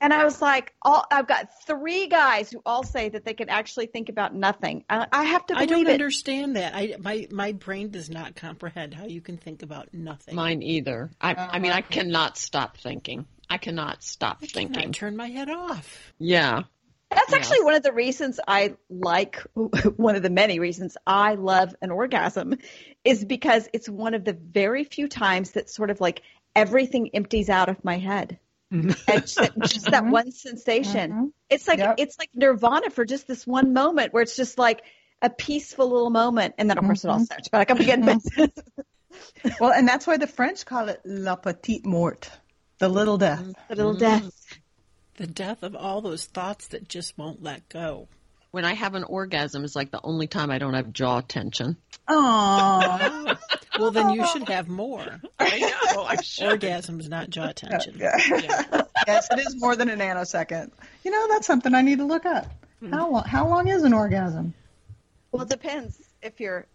And 0.00 0.14
I 0.14 0.24
was 0.24 0.40
like, 0.40 0.72
all, 0.80 1.04
I've 1.10 1.26
got 1.26 1.62
three 1.66 2.06
guys 2.06 2.50
who 2.50 2.62
all 2.64 2.82
say 2.82 3.10
that 3.10 3.24
they 3.24 3.34
can 3.34 3.50
actually 3.50 3.86
think 3.86 4.08
about 4.08 4.34
nothing. 4.34 4.84
I, 4.88 5.06
I 5.12 5.24
have 5.24 5.44
to 5.46 5.56
I 5.56 5.66
don't 5.66 5.86
it. 5.86 5.92
understand 5.92 6.56
that. 6.56 6.74
I 6.74 6.96
my 6.98 7.28
my 7.30 7.52
brain 7.52 7.90
does 7.90 8.08
not 8.08 8.34
comprehend 8.34 8.94
how 8.94 9.04
you 9.06 9.20
can 9.20 9.36
think 9.36 9.62
about 9.62 9.92
nothing. 9.92 10.34
Mine 10.34 10.62
either. 10.62 11.10
I, 11.20 11.30
I 11.30 11.32
uh-huh. 11.34 11.58
mean, 11.58 11.72
I 11.72 11.82
cannot 11.82 12.38
stop 12.38 12.78
thinking. 12.78 13.26
I 13.50 13.58
cannot 13.58 14.02
stop 14.02 14.40
thinking. 14.40 14.70
I 14.70 14.74
thinking. 14.74 14.92
turn 14.92 15.16
my 15.16 15.28
head 15.28 15.50
off. 15.50 16.12
Yeah. 16.18 16.62
That's 17.10 17.32
Yeah. 17.32 17.36
actually 17.36 17.62
one 17.62 17.74
of 17.74 17.82
the 17.82 17.92
reasons 17.92 18.38
I 18.46 18.76
like, 18.88 19.42
one 19.54 20.16
of 20.16 20.22
the 20.22 20.30
many 20.30 20.60
reasons 20.60 20.96
I 21.06 21.34
love 21.34 21.74
an 21.82 21.90
orgasm 21.90 22.54
is 23.04 23.24
because 23.24 23.68
it's 23.72 23.88
one 23.88 24.14
of 24.14 24.24
the 24.24 24.32
very 24.32 24.84
few 24.84 25.08
times 25.08 25.52
that 25.52 25.68
sort 25.68 25.90
of 25.90 26.00
like 26.00 26.22
everything 26.54 27.10
empties 27.12 27.50
out 27.50 27.68
of 27.68 27.84
my 27.84 27.98
head. 27.98 28.38
Mm-hmm. 28.72 28.90
and 29.08 29.22
just, 29.22 29.38
just 29.72 29.84
that 29.86 30.04
mm-hmm. 30.04 30.12
one 30.12 30.30
sensation. 30.32 31.10
Mm-hmm. 31.10 31.24
It's 31.48 31.66
like, 31.66 31.78
Yep. 31.78 31.96
it's 31.98 32.18
like 32.18 32.30
nirvana 32.34 32.90
for 32.90 33.04
just 33.04 33.26
this 33.26 33.46
one 33.46 33.72
moment 33.72 34.12
where 34.12 34.22
it's 34.22 34.36
just 34.36 34.58
like 34.58 34.82
a 35.20 35.28
peaceful 35.30 35.90
little 35.90 36.10
moment. 36.10 36.54
And 36.58 36.70
then 36.70 36.78
of 36.78 36.84
course 36.84 37.04
it 37.04 37.08
all 37.08 37.20
starts 37.24 37.48
back 37.48 37.70
up 37.70 37.80
again. 37.80 38.02
But 38.04 38.52
Well, 39.60 39.72
and 39.72 39.86
that's 39.86 40.06
why 40.06 40.16
the 40.16 40.26
French 40.26 40.64
call 40.64 40.88
it 40.88 41.00
la 41.04 41.36
petite 41.36 41.84
mort, 41.84 42.30
the 42.78 42.88
little 42.88 43.18
death. 43.18 43.44
the 43.68 43.76
little 43.76 43.94
death. 43.94 44.30
The 45.16 45.26
death 45.26 45.62
of 45.62 45.76
all 45.76 46.00
those 46.00 46.24
thoughts 46.24 46.68
that 46.68 46.88
just 46.88 47.18
won't 47.18 47.42
let 47.42 47.68
go. 47.68 48.08
When 48.52 48.64
I 48.64 48.72
have 48.74 48.94
an 48.94 49.04
orgasm, 49.04 49.64
it's 49.64 49.76
like 49.76 49.90
the 49.90 50.00
only 50.02 50.26
time 50.26 50.50
I 50.50 50.58
don't 50.58 50.74
have 50.74 50.92
jaw 50.92 51.20
tension. 51.20 51.76
Aww. 52.08 53.38
Well, 53.80 53.90
then 53.90 54.10
you 54.10 54.26
should 54.26 54.48
have 54.48 54.68
more. 54.68 55.20
I 55.38 55.58
know. 55.58 56.04
I'm 56.04 56.22
sure. 56.22 56.56
Orgasms, 56.56 57.08
not 57.08 57.30
jaw 57.30 57.52
tension. 57.52 57.96
yes, 57.98 59.28
it 59.30 59.38
is 59.38 59.56
more 59.56 59.76
than 59.76 59.88
a 59.88 59.96
nanosecond. 59.96 60.70
You 61.04 61.10
know, 61.10 61.28
that's 61.28 61.46
something 61.46 61.74
I 61.74 61.82
need 61.82 61.98
to 61.98 62.04
look 62.04 62.26
up. 62.26 62.46
Hmm. 62.80 62.92
How 62.92 63.10
long? 63.10 63.24
How 63.24 63.48
long 63.48 63.68
is 63.68 63.82
an 63.82 63.92
orgasm? 63.92 64.54
Well, 65.32 65.42
it 65.42 65.48
depends 65.48 65.98
if 66.22 66.40
you're, 66.40 66.66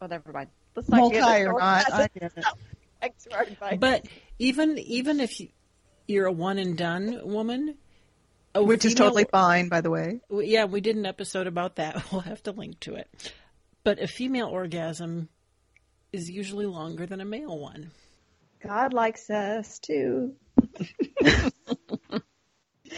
well, 0.00 0.08
never 0.08 0.32
mind. 0.32 0.48
Let's 0.74 0.88
not 0.88 0.98
Multi 0.98 1.16
get 1.16 1.46
or 1.46 1.58
not? 1.58 1.92
I 1.92 2.08
get 2.18 2.32
it. 2.36 2.44
Thanks 3.00 3.26
advice. 3.26 3.78
But 3.78 4.06
even 4.38 4.78
even 4.78 5.20
if 5.20 5.40
you, 5.40 5.48
you're 6.06 6.26
a 6.26 6.32
one 6.32 6.58
and 6.58 6.78
done 6.78 7.20
woman, 7.24 7.76
a 8.54 8.62
Which 8.62 8.84
is 8.84 8.94
totally 8.94 9.24
fine, 9.24 9.68
by 9.68 9.80
the 9.80 9.90
way. 9.90 10.20
Yeah, 10.30 10.66
we 10.66 10.80
did 10.80 10.96
an 10.96 11.06
episode 11.06 11.46
about 11.46 11.76
that. 11.76 12.12
We'll 12.12 12.20
have 12.20 12.42
to 12.44 12.52
link 12.52 12.80
to 12.80 12.94
it. 12.94 13.08
But 13.82 14.00
a 14.00 14.06
female 14.06 14.48
orgasm 14.48 15.28
is 16.12 16.30
usually 16.30 16.66
longer 16.66 17.06
than 17.06 17.20
a 17.20 17.24
male 17.24 17.58
one. 17.58 17.90
God 18.62 18.92
likes 18.92 19.30
us 19.30 19.78
too. 19.78 20.34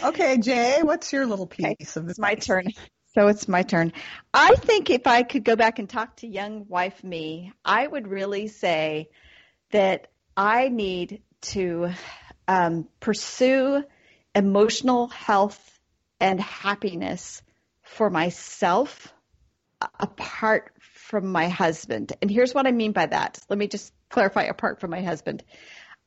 Okay, 0.03 0.37
Jay, 0.37 0.79
what's 0.83 1.13
your 1.13 1.25
little 1.25 1.47
piece 1.47 1.95
of 1.95 2.07
It's 2.09 2.17
this? 2.17 2.19
my 2.19 2.35
turn. 2.35 2.65
So 3.13 3.27
it's 3.27 3.47
my 3.47 3.63
turn. 3.63 3.93
I 4.33 4.55
think 4.55 4.89
if 4.89 5.07
I 5.07 5.23
could 5.23 5.45
go 5.45 5.55
back 5.55 5.79
and 5.79 5.89
talk 5.89 6.17
to 6.17 6.27
young 6.27 6.67
wife 6.67 7.03
me, 7.03 7.53
I 7.63 7.87
would 7.87 8.07
really 8.07 8.47
say 8.47 9.09
that 9.71 10.07
I 10.35 10.67
need 10.67 11.21
to 11.41 11.91
um, 12.47 12.87
pursue 12.99 13.83
emotional 14.35 15.07
health 15.07 15.79
and 16.19 16.41
happiness 16.41 17.41
for 17.83 18.09
myself 18.09 19.13
apart 19.99 20.73
from 21.05 21.27
my 21.27 21.49
husband. 21.49 22.13
And 22.21 22.31
here's 22.31 22.53
what 22.53 22.65
I 22.65 22.71
mean 22.71 22.91
by 22.91 23.05
that. 23.05 23.39
Let 23.47 23.59
me 23.59 23.67
just 23.67 23.93
clarify 24.09 24.43
apart 24.43 24.79
from 24.79 24.89
my 24.89 25.03
husband. 25.03 25.43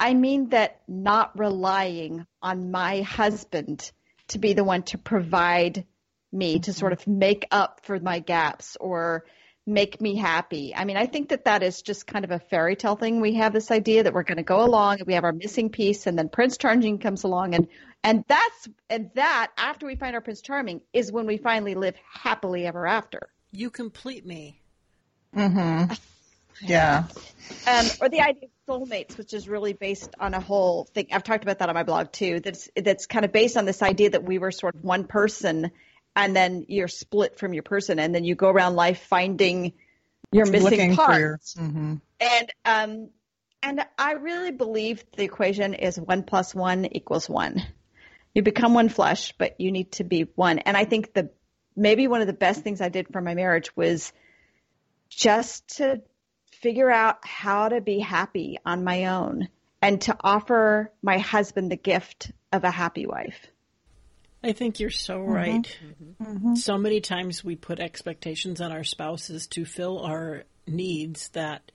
I 0.00 0.14
mean 0.14 0.50
that 0.50 0.81
not 0.88 1.38
relying 1.38 2.26
on 2.43 2.71
my 2.71 3.02
husband 3.02 3.90
to 4.28 4.38
be 4.38 4.52
the 4.55 4.64
one 4.64 4.83
to 4.85 4.99
provide 4.99 5.85
me 6.33 6.59
to 6.59 6.71
mm-hmm. 6.71 6.78
sort 6.78 6.93
of 6.93 7.07
make 7.07 7.47
up 7.50 7.81
for 7.85 7.99
my 8.00 8.19
gaps 8.19 8.76
or 8.81 9.25
make 9.67 10.00
me 10.00 10.17
happy. 10.17 10.75
I 10.75 10.85
mean, 10.85 10.97
I 10.97 11.07
think 11.07 11.28
that 11.28 11.45
that 11.45 11.62
is 11.62 11.83
just 11.83 12.07
kind 12.07 12.25
of 12.25 12.31
a 12.31 12.38
fairy 12.38 12.75
tale 12.75 12.97
thing. 12.97 13.21
We 13.21 13.35
have 13.35 13.52
this 13.52 13.71
idea 13.71 14.02
that 14.02 14.14
we're 14.14 14.25
going 14.25 14.38
to 14.38 14.43
go 14.43 14.64
along 14.64 14.99
and 14.99 15.07
we 15.07 15.14
have 15.14 15.25
our 15.25 15.33
missing 15.33 15.71
piece 15.71 16.07
and 16.07 16.19
then 16.19 16.28
Prince 16.28 16.57
Charming 16.57 16.99
comes 16.99 17.23
along 17.23 17.55
and 17.55 17.69
and 18.02 18.25
that's 18.28 18.69
and 18.88 19.11
that 19.14 19.50
after 19.57 19.87
we 19.87 19.97
find 19.97 20.14
our 20.14 20.21
Prince 20.21 20.40
Charming 20.40 20.81
is 20.93 21.12
when 21.12 21.26
we 21.26 21.37
finally 21.37 21.75
live 21.75 21.95
happily 22.12 22.67
ever 22.67 22.87
after. 22.87 23.28
You 23.52 23.71
complete 23.71 24.26
me. 24.26 24.61
Yeah. 26.61 27.05
um, 27.67 27.87
or 28.01 28.09
the 28.09 28.21
idea 28.21 28.45
of 28.45 28.51
soulmates, 28.69 29.17
which 29.17 29.33
is 29.35 29.49
really 29.49 29.73
based 29.73 30.11
on 30.19 30.35
a 30.35 30.41
whole 30.41 30.85
thing. 30.95 31.09
I've 31.13 31.23
talked 31.23 31.45
about 31.45 31.59
that 31.61 31.69
on 31.69 31.75
my 31.75 31.83
blog 31.83 32.13
too. 32.13 32.41
That's 32.41 32.69
that's 32.77 33.07
kind 33.07 33.25
of 33.25 33.33
based 33.33 33.57
on 33.57 33.65
this 33.65 33.83
idea 33.83 34.11
that 34.11 34.25
we 34.25 34.39
were 34.39 34.51
sort 34.51 34.75
of 34.75 34.85
one 34.85 35.05
person, 35.05 35.71
and 36.17 36.35
then 36.35 36.67
you're 36.69 36.89
split 36.89 37.39
from 37.39 37.55
your 37.55 37.63
person, 37.63 37.99
and 37.99 38.15
then 38.15 38.25
you 38.25 38.35
go 38.35 38.49
around 38.49 38.75
life 38.75 39.03
finding 39.09 39.75
your 40.33 40.47
missing 40.47 40.97
part. 40.97 41.21
your. 41.21 41.39
hmm 41.57 41.95
And 42.21 42.53
um, 42.65 43.11
and 43.63 43.81
I 43.99 44.13
really 44.13 44.53
believe 44.53 45.05
the 45.17 45.25
equation 45.25 45.75
is 45.75 45.99
one 45.99 46.23
plus 46.23 46.55
one 46.55 46.87
equals 46.87 47.29
one. 47.29 47.63
You 48.35 48.43
become 48.43 48.75
one 48.75 48.89
flesh, 48.89 49.35
but 49.37 49.61
you 49.61 49.73
need 49.73 49.93
to 49.93 50.05
be 50.05 50.27
one. 50.35 50.59
And 50.61 50.77
I 50.77 50.85
think 50.85 51.13
the 51.13 51.31
maybe 51.75 52.07
one 52.09 52.21
of 52.21 52.27
the 52.27 52.33
best 52.33 52.63
things 52.63 52.81
I 52.81 52.89
did 52.89 53.09
for 53.13 53.21
my 53.21 53.35
marriage 53.35 53.75
was 53.77 54.13
just 55.09 55.77
to 55.77 56.03
figure 56.53 56.91
out 56.91 57.19
how 57.25 57.69
to 57.69 57.81
be 57.81 57.99
happy 57.99 58.59
on 58.65 58.85
my 58.85 59.07
own 59.07 59.49
and 59.81 60.00
to 60.03 60.17
offer 60.21 60.93
my 61.03 61.19
husband 61.19 61.71
the 61.71 61.77
gift 61.77 62.33
of 62.53 62.65
a 62.65 62.71
happy 62.71 63.07
wife. 63.07 63.47
I 64.43 64.53
think 64.53 64.81
you're 64.81 64.91
so 64.91 65.19
mm-hmm. 65.19 65.33
right. 65.33 65.79
Mm-hmm. 65.85 66.33
Mm-hmm. 66.33 66.55
So 66.57 66.79
many 66.79 67.00
times 67.00 67.45
we 67.45 67.57
put 67.57 67.81
expectations 67.81 68.61
on 68.61 68.73
our 68.73 68.85
spouses 68.85 69.47
to 69.49 69.65
fill 69.65 70.00
our 70.00 70.45
needs 70.67 71.29
that 71.31 71.73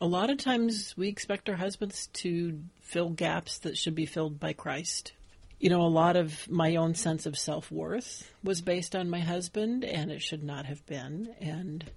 a 0.00 0.06
lot 0.06 0.30
of 0.30 0.38
times 0.38 0.94
we 0.96 1.08
expect 1.08 1.48
our 1.48 1.56
husbands 1.56 2.08
to 2.08 2.60
fill 2.80 3.10
gaps 3.10 3.58
that 3.58 3.76
should 3.76 3.94
be 3.94 4.06
filled 4.06 4.38
by 4.38 4.52
Christ. 4.52 5.12
You 5.58 5.70
know, 5.70 5.82
a 5.82 5.88
lot 5.88 6.16
of 6.16 6.50
my 6.50 6.76
own 6.76 6.94
sense 6.94 7.24
of 7.24 7.38
self 7.38 7.70
worth 7.70 8.30
was 8.42 8.60
based 8.60 8.94
on 8.94 9.08
my 9.08 9.20
husband, 9.20 9.84
and 9.84 10.10
it 10.10 10.20
should 10.20 10.44
not 10.44 10.66
have 10.66 10.84
been. 10.86 11.34
And 11.40 11.90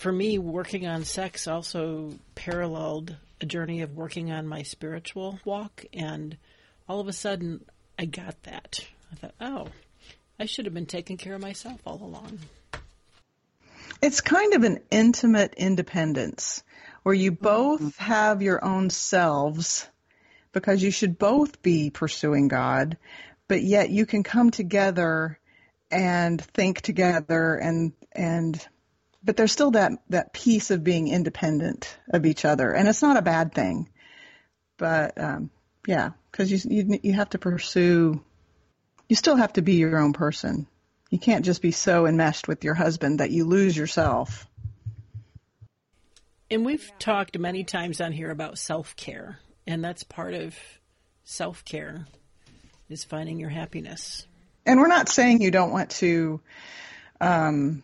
for 0.00 0.10
me, 0.10 0.38
working 0.38 0.86
on 0.86 1.04
sex 1.04 1.46
also 1.46 2.14
paralleled 2.34 3.14
a 3.42 3.46
journey 3.46 3.82
of 3.82 3.94
working 3.94 4.32
on 4.32 4.48
my 4.48 4.62
spiritual 4.62 5.38
walk. 5.44 5.84
And 5.92 6.38
all 6.88 7.00
of 7.00 7.08
a 7.08 7.12
sudden, 7.12 7.62
I 7.98 8.06
got 8.06 8.42
that. 8.44 8.80
I 9.12 9.16
thought, 9.16 9.34
oh, 9.42 9.68
I 10.38 10.46
should 10.46 10.64
have 10.64 10.72
been 10.72 10.86
taking 10.86 11.18
care 11.18 11.34
of 11.34 11.42
myself 11.42 11.82
all 11.84 12.02
along. 12.02 12.38
It's 14.00 14.22
kind 14.22 14.54
of 14.54 14.64
an 14.64 14.80
intimate 14.90 15.52
independence 15.58 16.62
where 17.02 17.14
you 17.14 17.30
both 17.30 17.82
mm-hmm. 17.82 18.02
have 18.02 18.40
your 18.40 18.64
own 18.64 18.88
selves 18.88 19.86
because 20.52 20.82
you 20.82 20.90
should 20.90 21.18
both 21.18 21.60
be 21.60 21.90
pursuing 21.90 22.48
God, 22.48 22.96
but 23.48 23.62
yet 23.62 23.90
you 23.90 24.06
can 24.06 24.22
come 24.22 24.50
together 24.50 25.38
and 25.90 26.40
think 26.40 26.80
together 26.80 27.56
and 27.56 27.92
and 28.12 28.66
but 29.22 29.36
there's 29.36 29.52
still 29.52 29.72
that 29.72 29.92
that 30.08 30.32
piece 30.32 30.70
of 30.70 30.84
being 30.84 31.08
independent 31.08 31.96
of 32.12 32.26
each 32.26 32.44
other. 32.44 32.72
And 32.72 32.88
it's 32.88 33.02
not 33.02 33.16
a 33.16 33.22
bad 33.22 33.54
thing 33.54 33.88
but 34.80 35.20
um 35.22 35.50
yeah 35.86 36.10
because 36.32 36.50
you, 36.50 36.58
you 36.68 37.00
you 37.02 37.12
have 37.12 37.30
to 37.30 37.38
pursue 37.38 38.20
you 39.08 39.14
still 39.14 39.36
have 39.36 39.52
to 39.54 39.62
be 39.62 39.74
your 39.74 39.98
own 39.98 40.12
person. 40.12 40.68
You 41.10 41.18
can't 41.18 41.44
just 41.44 41.60
be 41.60 41.72
so 41.72 42.06
enmeshed 42.06 42.46
with 42.46 42.62
your 42.62 42.74
husband 42.74 43.18
that 43.18 43.32
you 43.32 43.44
lose 43.44 43.76
yourself. 43.76 44.46
And 46.48 46.64
we've 46.64 46.88
talked 47.00 47.36
many 47.36 47.64
times 47.64 48.00
on 48.00 48.12
here 48.12 48.30
about 48.30 48.56
self 48.56 48.94
care, 48.94 49.40
and 49.66 49.84
that's 49.84 50.04
part 50.04 50.34
of 50.34 50.56
self 51.24 51.64
care 51.64 52.06
is 52.88 53.02
finding 53.04 53.38
your 53.38 53.50
happiness. 53.50 54.26
and 54.64 54.78
we're 54.80 54.88
not 54.88 55.08
saying 55.08 55.42
you 55.42 55.50
don't 55.50 55.72
want 55.72 55.90
to 55.90 56.40
um 57.20 57.82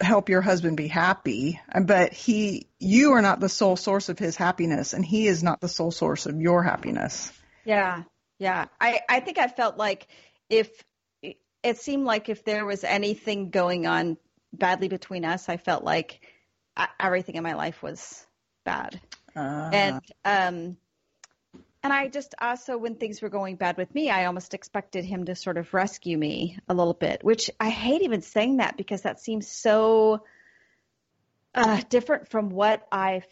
help 0.00 0.28
your 0.28 0.40
husband 0.40 0.76
be 0.76 0.88
happy 0.88 1.60
but 1.82 2.12
he 2.12 2.66
you 2.78 3.12
are 3.12 3.22
not 3.22 3.40
the 3.40 3.48
sole 3.48 3.76
source 3.76 4.08
of 4.08 4.18
his 4.18 4.36
happiness 4.36 4.94
and 4.94 5.04
he 5.04 5.26
is 5.26 5.42
not 5.42 5.60
the 5.60 5.68
sole 5.68 5.90
source 5.90 6.26
of 6.26 6.40
your 6.40 6.62
happiness 6.62 7.30
Yeah, 7.66 8.04
yeah. 8.38 8.66
I, 8.80 9.00
I 9.08 9.20
think 9.20 9.38
I 9.38 9.48
felt 9.48 9.76
like 9.76 10.06
if 10.48 10.70
it 11.62 11.78
seemed 11.78 12.04
like 12.04 12.28
if 12.28 12.44
there 12.44 12.64
was 12.64 12.84
anything 12.84 13.50
going 13.50 13.86
on 13.86 14.16
badly 14.52 14.88
between 14.88 15.24
us, 15.24 15.48
I 15.48 15.56
felt 15.56 15.82
like 15.82 16.20
uh, 16.76 16.86
everything 17.00 17.34
in 17.34 17.42
my 17.42 17.54
life 17.54 17.82
was 17.82 18.24
bad. 18.64 19.00
Uh, 19.34 19.70
And 19.72 20.00
um 20.24 20.76
and 21.86 21.92
I 21.92 22.08
just 22.08 22.34
also 22.40 22.76
when 22.76 22.96
things 22.96 23.22
were 23.22 23.28
going 23.28 23.54
bad 23.54 23.76
with 23.76 23.94
me, 23.94 24.10
I 24.10 24.24
almost 24.24 24.54
expected 24.54 25.04
him 25.04 25.26
to 25.26 25.36
sort 25.36 25.56
of 25.56 25.72
rescue 25.72 26.18
me 26.18 26.58
a 26.68 26.74
little 26.74 26.94
bit, 26.94 27.22
which 27.22 27.48
I 27.60 27.68
hate 27.68 28.02
even 28.02 28.22
saying 28.22 28.56
that 28.56 28.76
because 28.76 29.02
that 29.02 29.20
seems 29.20 29.46
so 29.46 30.24
uh 31.54 31.80
different 31.88 32.28
from 32.28 32.50
what 32.50 32.84
I 32.90 33.22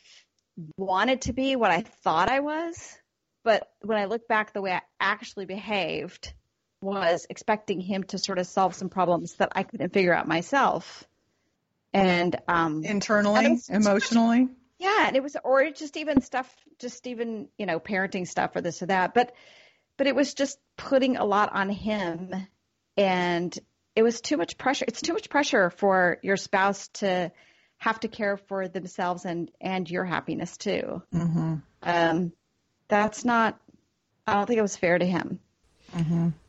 wanted 0.76 1.22
to 1.22 1.32
be, 1.32 1.56
what 1.56 1.72
I 1.72 1.80
thought 1.80 2.30
I 2.30 2.38
was. 2.40 2.96
But 3.42 3.68
when 3.80 3.98
I 3.98 4.04
look 4.04 4.28
back 4.28 4.52
the 4.52 4.62
way 4.62 4.70
I 4.70 4.82
actually 5.00 5.46
behaved 5.46 6.32
was 6.80 7.26
expecting 7.28 7.80
him 7.80 8.04
to 8.04 8.18
sort 8.18 8.38
of 8.38 8.46
solve 8.46 8.76
some 8.76 8.88
problems 8.88 9.34
that 9.38 9.50
I 9.56 9.64
couldn't 9.64 9.92
figure 9.92 10.14
out 10.14 10.28
myself. 10.28 11.02
And 11.92 12.36
um 12.46 12.84
internally, 12.84 13.58
emotionally. 13.68 14.48
Yeah, 14.84 15.06
and 15.06 15.16
it 15.16 15.22
was, 15.22 15.34
or 15.42 15.70
just 15.70 15.96
even 15.96 16.20
stuff, 16.20 16.52
just 16.78 17.06
even 17.06 17.48
you 17.56 17.64
know, 17.64 17.80
parenting 17.80 18.28
stuff 18.28 18.54
or 18.54 18.60
this 18.60 18.82
or 18.82 18.86
that. 18.86 19.14
But, 19.14 19.34
but 19.96 20.06
it 20.06 20.14
was 20.14 20.34
just 20.34 20.58
putting 20.76 21.16
a 21.16 21.24
lot 21.24 21.54
on 21.54 21.70
him, 21.70 22.34
and 22.96 23.58
it 23.96 24.02
was 24.02 24.20
too 24.20 24.36
much 24.36 24.58
pressure. 24.58 24.84
It's 24.86 25.00
too 25.00 25.14
much 25.14 25.30
pressure 25.30 25.70
for 25.70 26.18
your 26.22 26.36
spouse 26.36 26.88
to 26.94 27.32
have 27.78 28.00
to 28.00 28.08
care 28.08 28.36
for 28.36 28.68
themselves 28.68 29.24
and 29.24 29.50
and 29.60 29.90
your 29.90 30.04
happiness 30.04 30.56
too. 30.56 31.02
hmm 31.12 31.56
Um, 31.82 32.32
that's 32.88 33.24
not. 33.24 33.58
I 34.26 34.34
don't 34.34 34.46
think 34.46 34.58
it 34.58 34.62
was 34.62 34.76
fair 34.76 34.98
to 34.98 35.06
him. 35.06 35.40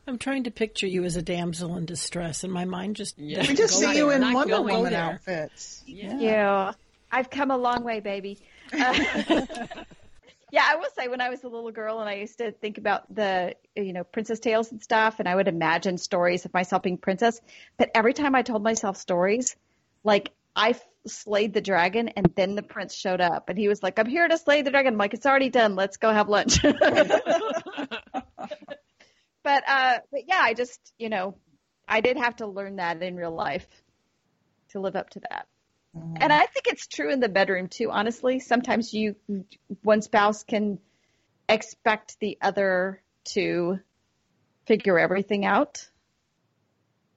I'm 0.08 0.18
trying 0.18 0.44
to 0.44 0.52
picture 0.52 0.88
you 0.88 1.04
as 1.04 1.16
a 1.16 1.22
damsel 1.22 1.78
in 1.78 1.86
distress, 1.86 2.44
and 2.44 2.52
my 2.52 2.66
mind 2.66 2.96
just 2.98 3.18
Yeah. 3.18 3.46
We 3.48 3.56
just 3.56 3.80
see 3.80 3.96
you 3.96 4.12
in 4.12 4.22
Not 4.22 4.36
Wonder 4.36 4.62
Woman 4.62 4.94
outfits. 4.94 5.84
Yeah. 5.86 6.18
Yeah, 6.20 6.74
I've 7.16 7.30
come 7.30 7.50
a 7.50 7.58
long 7.58 7.84
way, 7.84 8.02
baby. 8.02 8.40
Uh, 8.78 8.94
yeah, 10.52 10.68
I 10.68 10.76
will 10.76 10.90
say 10.98 11.08
when 11.08 11.22
I 11.22 11.30
was 11.30 11.44
a 11.44 11.48
little 11.48 11.72
girl 11.72 12.02
and 12.02 12.10
I 12.10 12.16
used 12.16 12.40
to 12.40 12.52
think 12.52 12.78
about 12.78 13.14
the 13.14 13.56
you 13.76 13.94
know 13.94 14.04
princess 14.04 14.40
tales 14.40 14.70
and 14.72 14.82
stuff, 14.82 15.20
and 15.20 15.28
I 15.30 15.36
would 15.36 15.48
imagine 15.48 15.98
stories 15.98 16.44
of 16.44 16.54
myself 16.54 16.82
being 16.82 16.98
princess. 16.98 17.40
But 17.78 17.92
every 17.96 18.14
time 18.14 18.36
I 18.36 18.42
told 18.42 18.64
myself 18.64 18.98
stories, 18.98 19.56
like 20.04 20.34
I 20.56 20.72
f- 20.72 20.86
slayed 21.08 21.54
the 21.54 21.62
dragon, 21.62 22.10
and 22.10 22.34
then 22.36 22.56
the 22.56 22.64
prince 22.64 22.96
showed 22.96 23.22
up, 23.22 23.48
and 23.48 23.58
he 23.58 23.70
was 23.70 23.82
like, 23.82 23.98
"I'm 23.98 24.08
here 24.08 24.28
to 24.28 24.38
slay 24.38 24.62
the 24.62 24.72
dragon." 24.72 24.96
I'm 24.96 25.00
like, 25.00 25.14
"It's 25.14 25.28
already 25.28 25.50
done. 25.50 25.76
Let's 25.76 25.96
go 25.98 26.12
have 26.12 26.28
lunch." 26.28 26.62
but 26.64 26.74
uh, 29.46 30.00
but 30.12 30.22
yeah, 30.28 30.42
I 30.42 30.54
just 30.54 30.82
you 30.98 31.08
know 31.10 31.38
I 31.88 32.02
did 32.02 32.18
have 32.18 32.36
to 32.38 32.48
learn 32.48 32.78
that 32.78 33.02
in 33.02 33.16
real 33.16 33.34
life 33.34 33.68
to 34.72 34.82
live 34.82 34.98
up 34.98 35.12
to 35.12 35.22
that. 35.30 35.48
And 35.96 36.32
I 36.32 36.46
think 36.46 36.68
it's 36.68 36.88
true 36.88 37.12
in 37.12 37.20
the 37.20 37.30
bedroom 37.30 37.68
too, 37.68 37.92
honestly. 37.92 38.40
Sometimes 38.40 38.94
you, 38.94 39.16
one 39.82 40.02
spouse 40.02 40.44
can 40.44 40.80
expect 41.48 42.20
the 42.20 42.38
other 42.42 43.02
to 43.26 43.80
figure 44.66 44.98
everything 45.00 45.46
out 45.46 45.88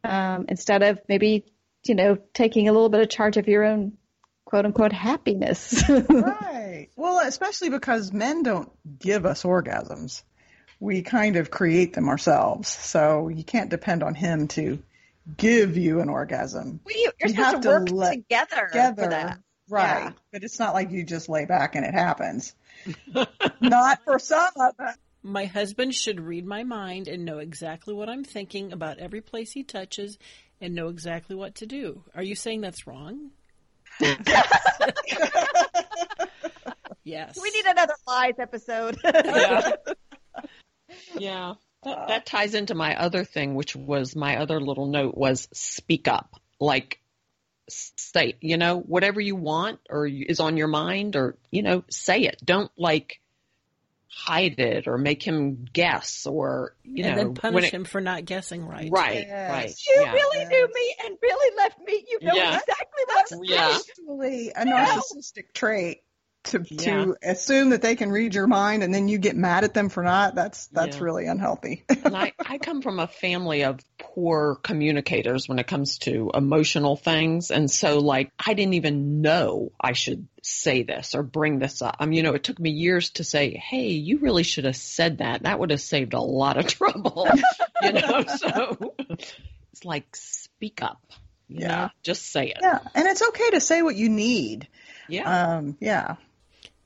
um, 0.05 0.47
instead 0.49 0.83
of 0.83 1.01
maybe, 1.09 1.45
you 1.87 1.95
know, 1.95 2.19
taking 2.35 2.69
a 2.69 2.73
little 2.73 2.89
bit 2.89 3.01
of 3.01 3.09
charge 3.09 3.37
of 3.37 3.49
your 3.49 3.65
own 3.65 3.97
quote 4.45 4.65
unquote 4.65 4.93
happiness. 4.93 5.83
Right. 6.09 6.89
Well, 6.97 7.27
especially 7.27 7.71
because 7.71 8.13
men 8.13 8.43
don't 8.43 8.71
give 8.99 9.27
us 9.27 9.43
orgasms. 9.43 10.23
We 10.81 11.03
kind 11.03 11.37
of 11.37 11.51
create 11.51 11.93
them 11.93 12.09
ourselves. 12.09 12.69
So 12.69 13.29
you 13.29 13.43
can't 13.43 13.71
depend 13.71 14.03
on 14.03 14.15
him 14.15 14.49
to 14.49 14.83
give 15.37 15.77
you 15.77 16.01
an 16.01 16.09
orgasm. 16.09 16.81
Well, 16.85 16.95
you, 16.97 17.11
you're 17.21 17.29
You 17.31 17.35
supposed 17.35 17.39
have 17.53 17.61
to 17.63 17.69
to 17.69 17.75
work 17.75 17.89
let- 17.93 18.13
together, 18.15 18.67
Together. 18.69 19.03
for 19.03 19.09
that. 19.11 19.39
Right. 19.69 20.05
Yeah. 20.05 20.13
But 20.33 20.45
it's 20.45 20.59
not 20.59 20.73
like 20.75 20.91
you 20.91 21.05
just 21.05 21.29
lay 21.29 21.45
back 21.45 21.75
and 21.75 21.85
it 21.85 21.93
happens. 21.93 22.55
not 23.61 24.03
for 24.05 24.19
some 24.19 24.49
of 24.57 24.73
us. 24.79 24.97
My 25.23 25.45
husband 25.47 25.95
should 25.95 26.21
read 26.21 26.47
my 26.47 26.63
mind 26.63 27.07
and 27.09 27.25
know 27.25 27.39
exactly 27.39 27.93
what 27.93 28.09
I'm 28.09 28.25
thinking 28.25 28.73
about 28.73 28.99
every 28.99 29.21
place 29.21 29.53
he 29.53 29.65
touches 29.65 30.17
and 30.61 30.75
know 30.75 30.89
exactly 30.89 31.37
what 31.37 31.57
to 31.57 31.67
do. 31.67 32.03
Are 32.15 32.23
you 32.23 32.35
saying 32.35 32.63
that's 32.63 32.87
wrong? 32.87 33.31
yes. 37.05 37.39
We 37.41 37.51
need 37.51 37.67
another 37.67 37.95
lies 38.07 38.35
episode. 38.39 38.97
yeah. 39.05 39.73
Yeah. 41.19 41.55
That, 41.85 41.97
uh, 41.99 42.07
that 42.09 42.27
ties 42.27 42.55
into 42.55 42.75
my 42.75 42.97
other 42.99 43.25
thing, 43.25 43.55
which 43.55 43.77
was 43.77 44.17
my 44.17 44.37
other 44.39 44.61
little 44.61 44.87
note 44.87 45.17
was 45.17 45.49
speak 45.53 46.09
up. 46.09 46.41
Like, 46.61 47.01
say, 47.69 48.35
you 48.41 48.57
know, 48.57 48.79
whatever 48.81 49.21
you 49.21 49.37
want 49.37 49.81
or 49.89 50.07
is 50.07 50.41
on 50.41 50.57
your 50.57 50.69
mind 50.69 51.15
or, 51.17 51.37
you 51.51 51.63
know, 51.63 51.85
say 51.91 52.23
it. 52.23 52.41
Don't 52.45 52.71
like 52.77 53.21
hide 54.11 54.59
it 54.59 54.89
or 54.89 54.99
make 54.99 55.23
him 55.23 55.67
guess 55.73 56.27
or, 56.27 56.75
you 56.83 57.05
and 57.05 57.15
know, 57.17 57.23
then 57.25 57.35
punish 57.35 57.67
it- 57.67 57.73
him 57.75 57.85
for 57.85 58.01
not 58.01 58.25
guessing 58.25 58.67
right. 58.67 58.91
Right, 58.91 59.27
Yes. 59.29 59.51
right. 59.51 59.75
you 59.87 60.03
yeah. 60.03 60.13
really 60.13 60.45
knew 60.47 60.69
me 60.75 60.95
and 61.05 61.17
really 61.23 61.57
left 61.57 61.79
me. 61.87 62.05
You 62.11 62.19
know 62.23 62.35
Yeah. 62.35 62.59
exactly 62.59 63.03
what's 63.07 63.35
Yeah. 63.45 63.79
Actually, 63.79 64.51
a 64.51 64.65
narcissistic 64.65 65.53
trait 65.53 66.03
to 66.49 66.65
Yeah. 66.71 67.05
to 67.05 67.17
assume 67.23 67.71
that 67.71 67.83
they 67.83 67.97
can 67.97 68.11
read 68.11 68.35
your 68.35 68.47
mind 68.47 68.83
and 68.83 68.93
then 68.93 69.09
you 69.09 69.19
get 69.19 69.37
mad 69.37 69.65
at 69.65 69.75
them 69.75 69.89
for 69.89 70.03
not. 70.03 70.35
That's 70.35 70.67
that's 70.69 70.99
Yeah. 70.99 71.05
really 71.05 71.27
unhealthy. 71.27 71.85
and 72.05 72.17
I, 72.17 72.33
I 72.45 72.59
come 72.59 72.83
from 72.83 72.99
a 73.01 73.07
family 73.07 73.65
of 73.65 73.81
poor 73.99 74.57
communicators 74.57 75.49
when 75.49 75.59
it 75.59 75.67
comes 75.67 75.99
to 75.99 76.31
emotional 76.35 76.97
things. 76.97 77.51
And 77.51 77.71
so 77.71 77.99
like, 77.99 78.31
I 78.39 78.55
didn't 78.55 78.75
even 78.75 79.21
know 79.23 79.73
I 79.81 79.93
should 79.93 80.27
say 80.43 80.83
this 80.83 81.15
or 81.15 81.23
bring 81.23 81.59
this 81.59 81.83
up. 81.83 81.97
I 82.01 82.07
mean, 82.07 82.17
you 82.17 82.23
know, 82.23 82.35
it 82.35 82.45
took 82.45 82.59
me 82.59 82.71
years 82.71 83.11
to 83.11 83.25
say, 83.25 83.51
Hey, 83.57 83.89
you 83.91 84.19
really 84.19 84.43
should 84.43 84.65
have 84.65 84.77
said 84.77 85.19
that. 85.19 85.43
That 85.43 85.59
would 85.59 85.71
have 85.71 85.81
saved 85.81 86.15
a 86.15 86.21
lot 86.21 86.57
of 86.57 86.67
trouble, 86.75 87.29
you 87.83 87.93
know? 87.93 88.25
So 88.27 88.95
it's 89.73 89.85
like, 89.85 90.15
speak 90.17 90.83
up, 90.83 91.01
you 91.49 91.61
Yeah. 91.61 91.69
know, 91.69 91.89
just 92.03 92.31
say 92.33 92.49
it. 92.49 92.59
yeah, 92.61 92.79
and 92.95 93.07
it's 93.07 93.23
okay 93.29 93.51
to 93.51 93.61
say 93.61 93.83
what 93.83 93.95
you 93.97 94.09
need. 94.09 94.67
Yeah. 95.09 95.57
Um, 95.57 95.77
yeah. 95.81 96.17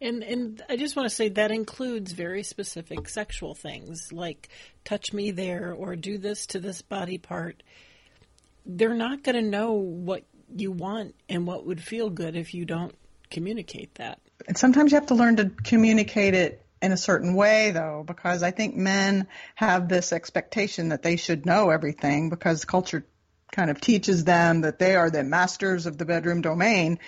And 0.03 0.25
and 0.25 0.63
I 0.69 0.77
just 0.77 0.97
want 0.97 1.09
to 1.09 1.15
say 1.15 1.29
that 1.29 1.53
includes 1.53 2.11
very 2.11 2.43
specific 2.43 3.09
sexual 3.09 3.55
things 3.55 4.13
like 4.13 4.49
touch 4.85 5.13
me 5.13 5.31
there 5.31 5.73
or 5.73 5.95
do 5.95 6.19
this 6.19 6.47
to 6.47 6.59
this 6.59 6.83
body 6.83 7.19
part. 7.19 7.63
They're 8.67 8.95
not 8.95 9.23
going 9.23 9.37
to 9.37 9.49
know 9.49 9.73
what 9.75 10.25
you 10.55 10.73
want 10.73 11.15
and 11.29 11.47
what 11.47 11.65
would 11.67 11.81
feel 11.81 12.11
good 12.11 12.37
if 12.37 12.53
you 12.53 12.65
don't 12.65 12.95
communicate 13.31 13.95
that. 13.95 14.19
And 14.49 14.59
sometimes 14.59 14.91
you 14.91 14.97
have 14.97 15.07
to 15.07 15.15
learn 15.15 15.37
to 15.37 15.51
communicate 15.51 16.35
it 16.35 16.67
in 16.83 16.91
a 16.91 16.97
certain 16.97 17.35
way 17.35 17.71
though, 17.71 18.03
because 18.05 18.43
I 18.43 18.51
think 18.51 18.75
men 18.75 19.29
have 19.55 19.89
this 19.89 20.13
expectation 20.13 20.89
that 20.89 21.03
they 21.03 21.17
should 21.17 21.47
know 21.47 21.71
everything 21.71 22.29
because 22.29 22.65
culture 22.65 23.07
kind 23.53 23.71
of 23.71 23.81
teaches 23.81 24.25
them 24.25 24.63
that 24.63 24.81
they 24.81 24.97
are 24.97 25.11
the 25.11 25.23
masters 25.23 25.87
of 25.87 25.97
the 25.97 26.05
bedroom 26.05 26.41
domain, 26.41 26.99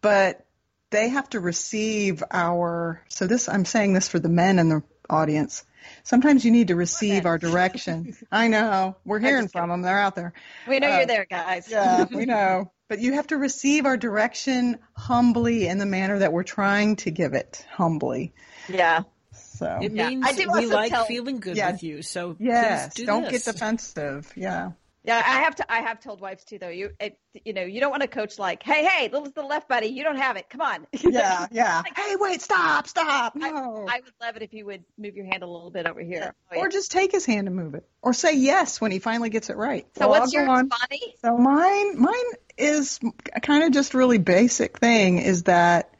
but 0.00 0.46
they 0.90 1.08
have 1.08 1.28
to 1.30 1.40
receive 1.40 2.22
our, 2.30 3.02
so 3.08 3.26
this, 3.26 3.48
I'm 3.48 3.64
saying 3.64 3.92
this 3.92 4.08
for 4.08 4.18
the 4.18 4.28
men 4.28 4.58
in 4.58 4.68
the 4.68 4.82
audience. 5.08 5.64
Sometimes 6.04 6.44
you 6.44 6.50
need 6.50 6.68
to 6.68 6.76
receive 6.76 7.26
our 7.26 7.38
direction. 7.38 8.14
I 8.30 8.48
know. 8.48 8.96
We're 9.04 9.18
hearing 9.18 9.48
from 9.48 9.70
them. 9.70 9.82
They're 9.82 9.98
out 9.98 10.14
there. 10.14 10.32
We 10.68 10.78
know 10.78 10.90
Uh, 10.92 10.96
you're 10.98 11.06
there, 11.06 11.26
guys. 11.28 11.68
Yeah, 11.70 12.04
we 12.10 12.26
know. 12.26 12.70
But 12.88 12.98
you 13.00 13.14
have 13.14 13.28
to 13.28 13.36
receive 13.36 13.86
our 13.86 13.96
direction 13.96 14.78
humbly 14.94 15.66
in 15.68 15.78
the 15.78 15.86
manner 15.86 16.18
that 16.18 16.32
we're 16.32 16.42
trying 16.42 16.96
to 16.96 17.10
give 17.10 17.34
it 17.34 17.64
humbly. 17.70 18.32
Yeah. 18.68 19.02
So 19.32 19.78
It 19.82 19.92
Yeah. 19.92 20.08
means 20.08 20.26
I 20.26 20.32
do 20.32 20.50
we 20.52 20.66
like 20.66 20.90
tell- 20.90 21.04
feeling 21.04 21.38
good 21.38 21.56
Yeah. 21.56 21.70
with 21.72 21.82
you. 21.82 22.02
So 22.02 22.36
yes, 22.38 22.94
do 22.94 23.06
don't 23.06 23.22
this. 23.30 23.44
get 23.44 23.52
defensive. 23.52 24.30
Yeah. 24.34 24.72
Yeah, 25.02 25.16
I 25.16 25.40
have 25.40 25.56
to. 25.56 25.72
I 25.72 25.78
have 25.78 26.00
told 26.00 26.20
wives 26.20 26.44
too, 26.44 26.58
though. 26.58 26.68
You, 26.68 26.90
it, 27.00 27.18
you 27.44 27.54
know, 27.54 27.62
you 27.62 27.80
don't 27.80 27.90
want 27.90 28.02
to 28.02 28.08
coach 28.08 28.38
like, 28.38 28.62
"Hey, 28.62 28.84
hey, 28.84 29.08
little 29.08 29.24
to 29.24 29.32
the 29.32 29.42
left, 29.42 29.66
buddy. 29.66 29.86
You 29.86 30.04
don't 30.04 30.18
have 30.18 30.36
it. 30.36 30.50
Come 30.50 30.60
on." 30.60 30.86
Yeah, 31.10 31.46
yeah. 31.50 31.82
hey, 31.96 32.16
wait, 32.16 32.42
stop, 32.42 32.86
stop. 32.86 33.34
No. 33.34 33.86
I 33.88 34.00
would 34.04 34.12
love 34.20 34.36
it 34.36 34.42
if 34.42 34.52
you 34.52 34.66
would 34.66 34.84
move 34.98 35.16
your 35.16 35.24
hand 35.24 35.42
a 35.42 35.46
little 35.46 35.70
bit 35.70 35.86
over 35.86 36.00
here. 36.00 36.34
Oh, 36.52 36.54
yeah. 36.54 36.60
or 36.60 36.68
just 36.68 36.92
take 36.92 37.10
his 37.12 37.24
hand 37.24 37.48
and 37.48 37.56
move 37.56 37.74
it. 37.74 37.84
Or 38.02 38.12
say 38.12 38.36
yes 38.36 38.80
when 38.80 38.92
he 38.92 38.98
finally 38.98 39.30
gets 39.30 39.48
it 39.50 39.56
right. 39.56 39.86
so, 39.96 40.08
Well, 40.08 40.20
what's 40.20 40.34
I'll 40.34 40.42
yours, 40.42 40.50
on. 40.50 40.68
Bonny? 40.68 41.14
So 41.22 41.36
mine, 41.38 42.00
mine 42.00 42.14
is 42.58 43.00
kind 43.42 43.64
of 43.64 43.72
just 43.72 43.94
really 43.94 44.18
basic 44.18 44.78
thing 44.78 45.18
is 45.18 45.44
that 45.44 45.94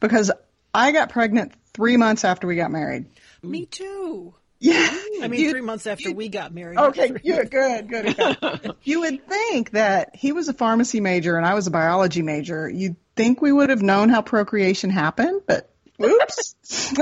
because 0.00 0.32
I 0.74 0.92
got 0.92 1.10
pregnant 1.10 1.52
three 1.74 1.96
months 1.98 2.24
after 2.24 2.46
we 2.46 2.56
got 2.56 2.70
married. 2.70 3.06
Me 3.42 3.66
too. 3.66 4.34
Yeah. 4.60 4.88
I 5.22 5.28
mean, 5.28 5.40
You- 5.40 5.50
three 5.50 5.60
months 5.60 5.86
after 5.86 6.12
we 6.12 6.28
got 6.28 6.52
married. 6.52 6.78
Okay, 6.78 7.08
good, 7.08 7.50
good, 7.50 7.88
good. 7.88 8.16
good. 8.16 8.74
you 8.82 9.00
would 9.00 9.26
think 9.26 9.70
that 9.70 10.10
he 10.14 10.32
was 10.32 10.48
a 10.48 10.52
pharmacy 10.52 11.00
major 11.00 11.36
and 11.36 11.46
I 11.46 11.54
was 11.54 11.66
a 11.66 11.70
biology 11.70 12.22
major. 12.22 12.68
You'd 12.68 12.96
think 13.16 13.40
we 13.40 13.52
would 13.52 13.70
have 13.70 13.82
known 13.82 14.08
how 14.08 14.22
procreation 14.22 14.90
happened, 14.90 15.42
but 15.46 15.70
oops. 16.02 16.54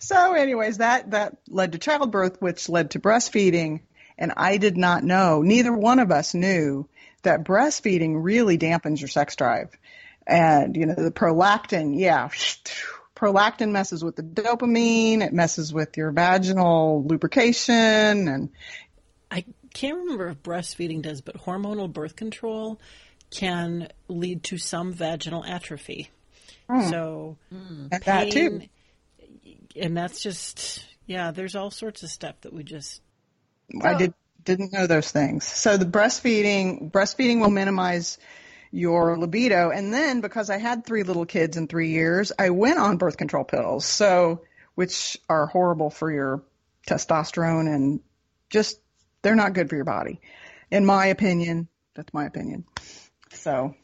so, 0.00 0.34
anyways, 0.34 0.78
that 0.78 1.10
that 1.12 1.36
led 1.48 1.72
to 1.72 1.78
childbirth, 1.78 2.40
which 2.40 2.68
led 2.68 2.92
to 2.92 3.00
breastfeeding, 3.00 3.80
and 4.18 4.32
I 4.36 4.56
did 4.56 4.76
not 4.76 5.04
know. 5.04 5.42
Neither 5.42 5.72
one 5.72 5.98
of 5.98 6.10
us 6.10 6.34
knew 6.34 6.88
that 7.22 7.44
breastfeeding 7.44 8.22
really 8.22 8.58
dampens 8.58 9.00
your 9.00 9.08
sex 9.08 9.34
drive. 9.36 9.70
And, 10.26 10.76
you 10.76 10.86
know, 10.86 10.94
the 10.94 11.10
prolactin, 11.10 11.98
yeah, 11.98 12.28
prolactin 13.24 13.70
messes 13.70 14.04
with 14.04 14.16
the 14.16 14.22
dopamine. 14.22 15.22
It 15.22 15.32
messes 15.32 15.72
with 15.72 15.96
your 15.96 16.10
vaginal 16.10 17.04
lubrication 17.04 18.28
and 18.28 18.50
I 19.30 19.44
can't 19.72 19.98
remember 19.98 20.28
if 20.28 20.42
breastfeeding 20.42 21.02
does, 21.02 21.20
but 21.20 21.36
hormonal 21.36 21.92
birth 21.92 22.14
control 22.14 22.80
can 23.30 23.88
lead 24.08 24.44
to 24.44 24.58
some 24.58 24.92
vaginal 24.92 25.44
atrophy. 25.44 26.10
Mm. 26.70 26.90
So 26.90 27.36
and 27.50 27.90
that 27.90 28.30
too. 28.30 28.50
pain- 28.50 28.70
and 29.76 29.96
that's 29.96 30.22
just 30.22 30.86
yeah. 31.06 31.32
There's 31.32 31.56
all 31.56 31.70
sorts 31.70 32.04
of 32.04 32.10
stuff 32.10 32.36
that 32.42 32.52
we 32.52 32.62
just 32.62 33.00
I 33.82 33.94
did 33.94 34.14
didn't 34.44 34.72
know 34.72 34.86
those 34.86 35.10
things. 35.10 35.44
So 35.44 35.76
the 35.76 35.84
breastfeeding 35.84 36.92
breastfeeding 36.92 37.40
will 37.40 37.50
minimize 37.50 38.18
your 38.74 39.16
libido 39.16 39.70
and 39.70 39.94
then 39.94 40.20
because 40.20 40.50
I 40.50 40.58
had 40.58 40.84
three 40.84 41.04
little 41.04 41.26
kids 41.26 41.56
in 41.56 41.68
3 41.68 41.90
years, 41.90 42.32
I 42.38 42.50
went 42.50 42.78
on 42.78 42.96
birth 42.96 43.16
control 43.16 43.44
pills. 43.44 43.84
So 43.84 44.42
which 44.74 45.16
are 45.28 45.46
horrible 45.46 45.90
for 45.90 46.10
your 46.10 46.42
testosterone 46.88 47.72
and 47.72 48.00
just 48.50 48.80
they're 49.22 49.36
not 49.36 49.52
good 49.52 49.68
for 49.68 49.76
your 49.76 49.84
body. 49.84 50.20
In 50.70 50.84
my 50.84 51.06
opinion, 51.06 51.68
that's 51.94 52.12
my 52.12 52.24
opinion. 52.24 52.64
So, 53.30 53.74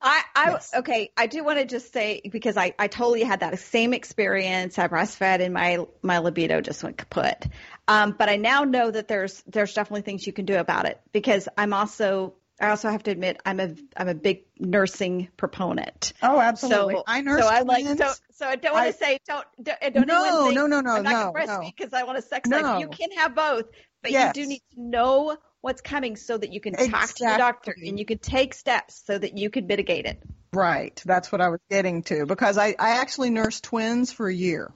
I, 0.00 0.22
I 0.36 0.50
Yes. 0.52 0.72
okay. 0.76 1.10
I 1.16 1.26
do 1.26 1.42
want 1.42 1.58
to 1.58 1.64
just 1.64 1.92
say 1.92 2.20
because 2.30 2.56
I, 2.56 2.72
I 2.78 2.86
totally 2.86 3.24
had 3.24 3.40
that 3.40 3.58
same 3.58 3.92
experience. 3.92 4.78
I 4.78 4.86
breastfed 4.86 5.40
and 5.40 5.52
my 5.52 5.84
my 6.02 6.18
libido 6.18 6.60
just 6.60 6.82
went 6.84 6.96
kaput. 6.96 7.48
Um, 7.88 8.14
but 8.16 8.28
I 8.28 8.36
now 8.36 8.62
know 8.62 8.90
that 8.90 9.08
there's 9.08 9.42
there's 9.48 9.74
definitely 9.74 10.02
things 10.02 10.26
you 10.26 10.32
can 10.32 10.44
do 10.44 10.56
about 10.56 10.86
it 10.86 11.00
because 11.12 11.48
I'm 11.58 11.72
also 11.72 12.34
I 12.60 12.70
also 12.70 12.90
have 12.90 13.02
to 13.04 13.10
admit 13.10 13.40
I'm 13.44 13.60
a 13.60 13.74
I'm 13.96 14.08
a 14.08 14.14
big 14.14 14.44
nursing 14.58 15.28
proponent. 15.36 16.12
oh, 16.22 16.40
absolutely. 16.40 16.94
So 16.94 17.04
I 17.06 17.20
nurse 17.20 17.44
so 17.44 17.48
I 17.48 17.60
like 17.60 17.84
twins. 17.84 18.00
so 18.00 18.12
so 18.32 18.46
I 18.46 18.56
don't 18.56 18.74
want 18.74 18.86
to 18.92 18.92
say 18.98 19.18
don't 19.26 19.46
don't, 19.62 19.80
don't 19.80 20.08
No, 20.08 20.14
anyone 20.24 20.42
think 20.42 20.54
no, 20.56 20.66
no, 20.66 20.80
no, 20.80 20.90
I'm 20.96 21.02
not 21.04 21.12
no, 21.12 21.32
gonna 21.32 21.46
no. 21.46 21.52
breastfeed 21.52 21.76
because 21.76 21.92
I 21.92 22.02
want 22.04 22.18
a 22.18 22.22
sex 22.22 22.48
No. 22.48 22.62
life. 22.62 22.80
You 22.80 22.88
can 22.88 23.12
have 23.12 23.34
both, 23.34 23.66
but 24.02 24.10
Yes. 24.10 24.36
you 24.36 24.42
do 24.42 24.48
need 24.48 24.62
to 24.74 24.80
know 24.80 25.36
what's 25.60 25.80
coming 25.80 26.16
so 26.16 26.36
that 26.38 26.52
you 26.52 26.60
can 26.60 26.74
talk 26.74 27.14
to 27.14 27.24
your 27.24 27.36
doctor 27.36 27.76
and 27.84 27.98
you 27.98 28.04
can 28.04 28.18
take 28.18 28.54
steps 28.54 29.02
so 29.06 29.18
that 29.18 29.36
you 29.36 29.50
can 29.50 29.66
mitigate 29.66 30.06
it. 30.06 30.22
Right. 30.52 31.00
That's 31.04 31.30
what 31.30 31.40
I 31.40 31.48
was 31.48 31.60
getting 31.68 32.02
to 32.04 32.26
because 32.26 32.56
I, 32.58 32.74
I 32.78 33.00
actually 33.00 33.30
nursed 33.30 33.64
twins 33.64 34.12
for 34.12 34.28
a 34.28 34.34
year. 34.34 34.72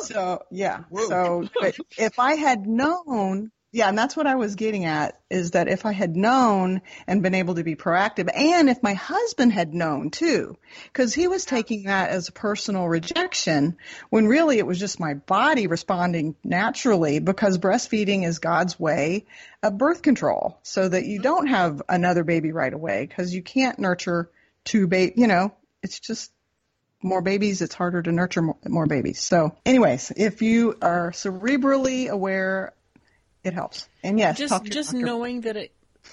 So 0.00 0.42
yeah. 0.50 0.84
So 1.08 1.44
but 1.58 1.76
if 1.98 2.18
I 2.18 2.34
had 2.34 2.66
known, 2.66 3.50
yeah, 3.74 3.88
and 3.88 3.96
that's 3.96 4.14
what 4.14 4.26
I 4.26 4.34
was 4.34 4.54
getting 4.54 4.84
at 4.84 5.18
is 5.30 5.52
that 5.52 5.66
if 5.66 5.86
I 5.86 5.92
had 5.92 6.14
known 6.14 6.82
and 7.06 7.22
been 7.22 7.34
able 7.34 7.54
to 7.54 7.64
be 7.64 7.74
proactive 7.74 8.28
and 8.34 8.68
if 8.68 8.82
my 8.82 8.92
husband 8.92 9.50
had 9.50 9.72
known 9.72 10.10
too, 10.10 10.58
because 10.92 11.14
he 11.14 11.26
was 11.26 11.46
taking 11.46 11.84
that 11.84 12.10
as 12.10 12.28
a 12.28 12.32
personal 12.32 12.86
rejection 12.86 13.78
when 14.10 14.26
really 14.26 14.58
it 14.58 14.66
was 14.66 14.78
just 14.78 15.00
my 15.00 15.14
body 15.14 15.68
responding 15.68 16.34
naturally 16.44 17.18
because 17.18 17.56
breastfeeding 17.56 18.26
is 18.26 18.40
God's 18.40 18.78
way 18.78 19.24
of 19.62 19.78
birth 19.78 20.02
control 20.02 20.58
so 20.62 20.86
that 20.86 21.06
you 21.06 21.16
mm-hmm. 21.16 21.22
don't 21.22 21.46
have 21.46 21.80
another 21.88 22.24
baby 22.24 22.52
right 22.52 22.74
away 22.74 23.06
because 23.06 23.34
you 23.34 23.40
can't 23.40 23.78
nurture 23.78 24.30
two 24.64 24.86
baby, 24.86 25.14
you 25.16 25.26
know, 25.26 25.50
it's 25.82 25.98
just 25.98 26.30
more 27.02 27.22
babies, 27.22 27.62
it's 27.62 27.74
harder 27.74 28.02
to 28.02 28.12
nurture 28.12 28.42
more, 28.42 28.58
more 28.66 28.86
babies. 28.86 29.20
So, 29.20 29.56
anyways, 29.64 30.12
if 30.14 30.42
you 30.42 30.76
are 30.82 31.10
cerebrally 31.12 32.08
aware, 32.08 32.74
it 33.44 33.54
helps. 33.54 33.88
And 34.04 34.18
yes, 34.18 34.38
just 34.38 34.52
talk 34.52 34.64
to 34.64 34.70
just 34.70 34.92
doctor. 34.92 35.06
knowing 35.06 35.40
that 35.42 35.56
it 35.56 35.72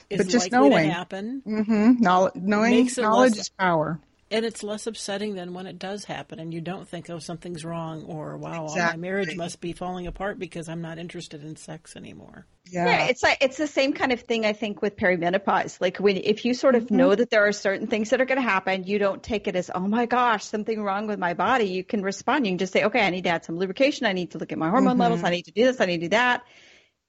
is 0.10 0.18
But 0.18 0.28
just 0.28 0.52
likely 0.52 0.70
knowing. 0.70 0.88
to 0.90 0.94
happen, 0.94 1.42
Mm-hmm. 1.46 2.02
Knowledge, 2.02 2.34
knowing 2.36 2.72
Makes 2.72 2.98
it 2.98 3.02
knowledge 3.02 3.32
less- 3.34 3.40
is 3.42 3.50
power. 3.50 4.00
and 4.32 4.46
it's 4.46 4.62
less 4.62 4.86
upsetting 4.86 5.34
than 5.34 5.54
when 5.56 5.66
it 5.66 5.80
does 5.80 6.06
happen, 6.06 6.40
and 6.40 6.54
you 6.54 6.62
don't 6.62 6.88
think, 6.88 7.10
"Oh, 7.10 7.18
something's 7.18 7.66
wrong," 7.66 8.04
or 8.04 8.38
"Wow, 8.38 8.68
all 8.68 8.76
my 8.78 8.96
marriage 8.98 9.36
must 9.36 9.60
be 9.60 9.74
falling 9.74 10.06
apart 10.06 10.38
because 10.38 10.70
I'm 10.70 10.82
not 10.82 11.00
interested 11.00 11.44
in 11.44 11.56
sex 11.56 11.96
anymore." 11.96 12.46
Yeah. 12.72 12.86
Yeah, 12.86 13.06
it's 13.06 13.24
like 13.24 13.40
it's 13.42 13.58
the 13.58 13.66
same 13.66 13.94
kind 13.94 14.12
of 14.12 14.22
thing 14.22 14.46
I 14.46 14.54
think 14.54 14.84
with 14.84 14.96
perimenopause. 14.96 15.82
Like 15.82 15.98
when 15.98 16.18
if 16.18 16.46
you 16.46 16.54
sort 16.54 16.76
of 16.76 16.84
Mm-hmm. 16.84 16.96
know 16.98 17.16
that 17.16 17.32
there 17.32 17.48
are 17.48 17.52
certain 17.52 17.88
things 17.88 18.12
that 18.12 18.22
are 18.22 18.26
going 18.26 18.38
to 18.38 18.48
happen, 18.48 18.84
you 18.84 19.00
don't 19.00 19.24
take 19.24 19.48
it 19.48 19.56
as 19.56 19.72
oh 19.74 19.80
my 19.88 20.06
gosh 20.06 20.44
something 20.46 20.80
wrong 20.84 21.08
with 21.08 21.18
my 21.18 21.34
body. 21.34 21.66
You 21.66 21.84
can 21.84 22.04
respond. 22.04 22.46
You 22.46 22.52
can 22.52 22.60
just 22.60 22.72
say 22.74 22.84
okay, 22.84 23.02
I 23.02 23.10
need 23.10 23.24
to 23.24 23.32
add 23.32 23.46
some 23.46 23.58
lubrication. 23.58 24.06
I 24.06 24.14
need 24.14 24.32
to 24.32 24.38
look 24.38 24.52
at 24.52 24.60
my 24.60 24.70
hormone 24.70 24.92
Mm-hmm. 24.94 25.02
levels. 25.02 25.24
I 25.24 25.32
need 25.32 25.46
to 25.46 25.52
do 25.52 25.64
this. 25.66 25.82
I 25.82 25.86
need 25.86 25.98
to 26.02 26.06
do 26.06 26.10
that. 26.10 26.44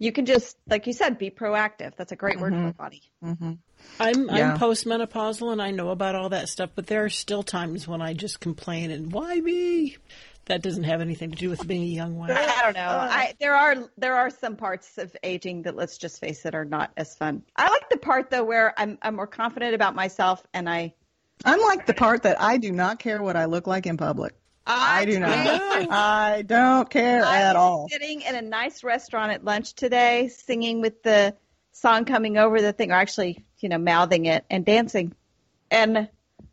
You 0.01 0.13
can 0.13 0.25
just 0.25 0.57
like 0.67 0.87
you 0.87 0.95
said, 0.95 1.19
be 1.19 1.31
proactive. 1.31 1.95
That's 1.95 2.11
a 2.11 2.17
great 2.17 2.41
word 2.41 2.55
for 2.55 2.59
mm-hmm. 2.59 2.67
the 2.69 2.73
body. 2.73 3.03
Mm-hmm. 3.23 3.53
I'm 4.01 4.29
Yeah. 4.29 4.55
I'm 4.55 4.59
postmenopausal 4.59 5.53
and 5.53 5.61
I 5.61 5.71
know 5.71 5.91
about 5.91 6.15
all 6.15 6.31
that 6.31 6.49
stuff, 6.49 6.71
but 6.75 6.87
there 6.87 7.05
are 7.05 7.11
still 7.11 7.43
times 7.43 7.87
when 7.87 8.01
I 8.01 8.15
just 8.15 8.41
complain 8.41 8.91
and 8.91 9.13
why 9.13 9.37
me? 9.37 9.99
That 10.47 10.63
doesn't 10.63 10.85
have 10.85 11.03
anything 11.03 11.31
to 11.31 11.37
do 11.37 11.51
with 11.51 11.69
being 11.69 11.83
a 11.83 11.85
young 11.85 12.17
wife. 12.17 12.31
I 12.33 12.63
don't 12.63 12.75
know. 12.75 12.81
I 12.81 13.35
there 13.39 13.55
are 13.55 13.77
there 13.99 14.17
are 14.17 14.31
some 14.31 14.57
parts 14.57 14.97
of 14.97 15.15
aging 15.23 15.63
that 15.63 15.77
let's 15.77 15.99
just 15.99 16.19
face 16.19 16.47
it 16.47 16.55
are 16.55 16.65
not 16.65 16.91
as 16.97 17.15
fun. 17.15 17.43
I 17.55 17.69
like 17.69 17.91
the 17.91 17.99
part 17.99 18.31
though 18.31 18.43
where 18.43 18.73
I'm 18.79 18.99
I'm 19.03 19.17
more 19.17 19.27
confident 19.27 19.75
about 19.75 19.95
myself 19.95 20.43
and 20.55 20.69
I 20.69 20.95
Unlike 21.45 21.87
the 21.87 21.95
part 21.95 22.23
that 22.25 22.41
I 22.41 22.59
do 22.59 22.71
not 22.71 22.99
care 22.99 23.23
what 23.23 23.37
I 23.37 23.47
look 23.47 23.67
like 23.67 23.87
in 23.87 23.97
public. 23.97 24.35
I 24.73 25.05
do 25.05 25.19
not. 25.19 25.31
I 25.91 26.43
don't 26.47 26.89
care 26.89 27.25
I 27.25 27.43
at 27.43 27.57
all. 27.57 27.89
Sitting 27.91 28.23
in 28.23 28.35
a 28.35 28.43
nice 28.43 28.85
restaurant 28.85 29.33
at 29.33 29.45
lunch 29.45 29.75
today, 29.75 30.29
singing 30.29 30.81
with 30.81 31.03
the 31.03 31.35
song 31.73 32.05
coming 32.05 32.37
over 32.37 32.61
the 32.61 32.73
thing, 32.73 32.91
or 32.91 32.95
actually, 32.95 33.45
you 33.59 33.69
know, 33.69 33.79
mouthing 33.79 34.27
it 34.27 34.45
and 34.51 34.65
dancing. 34.65 35.15
And 35.71 36.09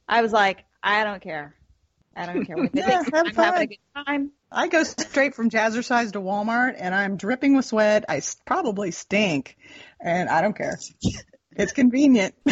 I 0.08 0.22
was 0.22 0.32
like, 0.32 0.66
I 0.82 1.04
don't 1.04 1.22
care. 1.22 1.56
I 2.16 2.26
don't 2.26 2.46
care 2.46 2.58
what 2.58 2.72
they 2.74 2.82
Yeah, 2.82 3.04
think. 3.04 3.16
I'm 3.16 3.36
having 3.36 3.62
a 3.62 3.68
good 3.68 4.06
time. 4.06 4.32
I 4.52 4.68
go 4.70 4.84
straight 4.84 5.36
from 5.36 5.50
Jazzercise 5.50 6.14
to 6.14 6.22
Walmart 6.22 6.76
and 6.78 6.96
I'm 6.96 7.18
dripping 7.18 7.56
with 7.56 7.66
sweat. 7.66 8.06
I 8.08 8.22
probably 8.46 8.92
stink 8.92 9.58
and 10.00 10.30
I 10.30 10.42
don't 10.42 10.56
care. 10.58 10.80
It's 11.52 11.74
convenient. 11.74 12.36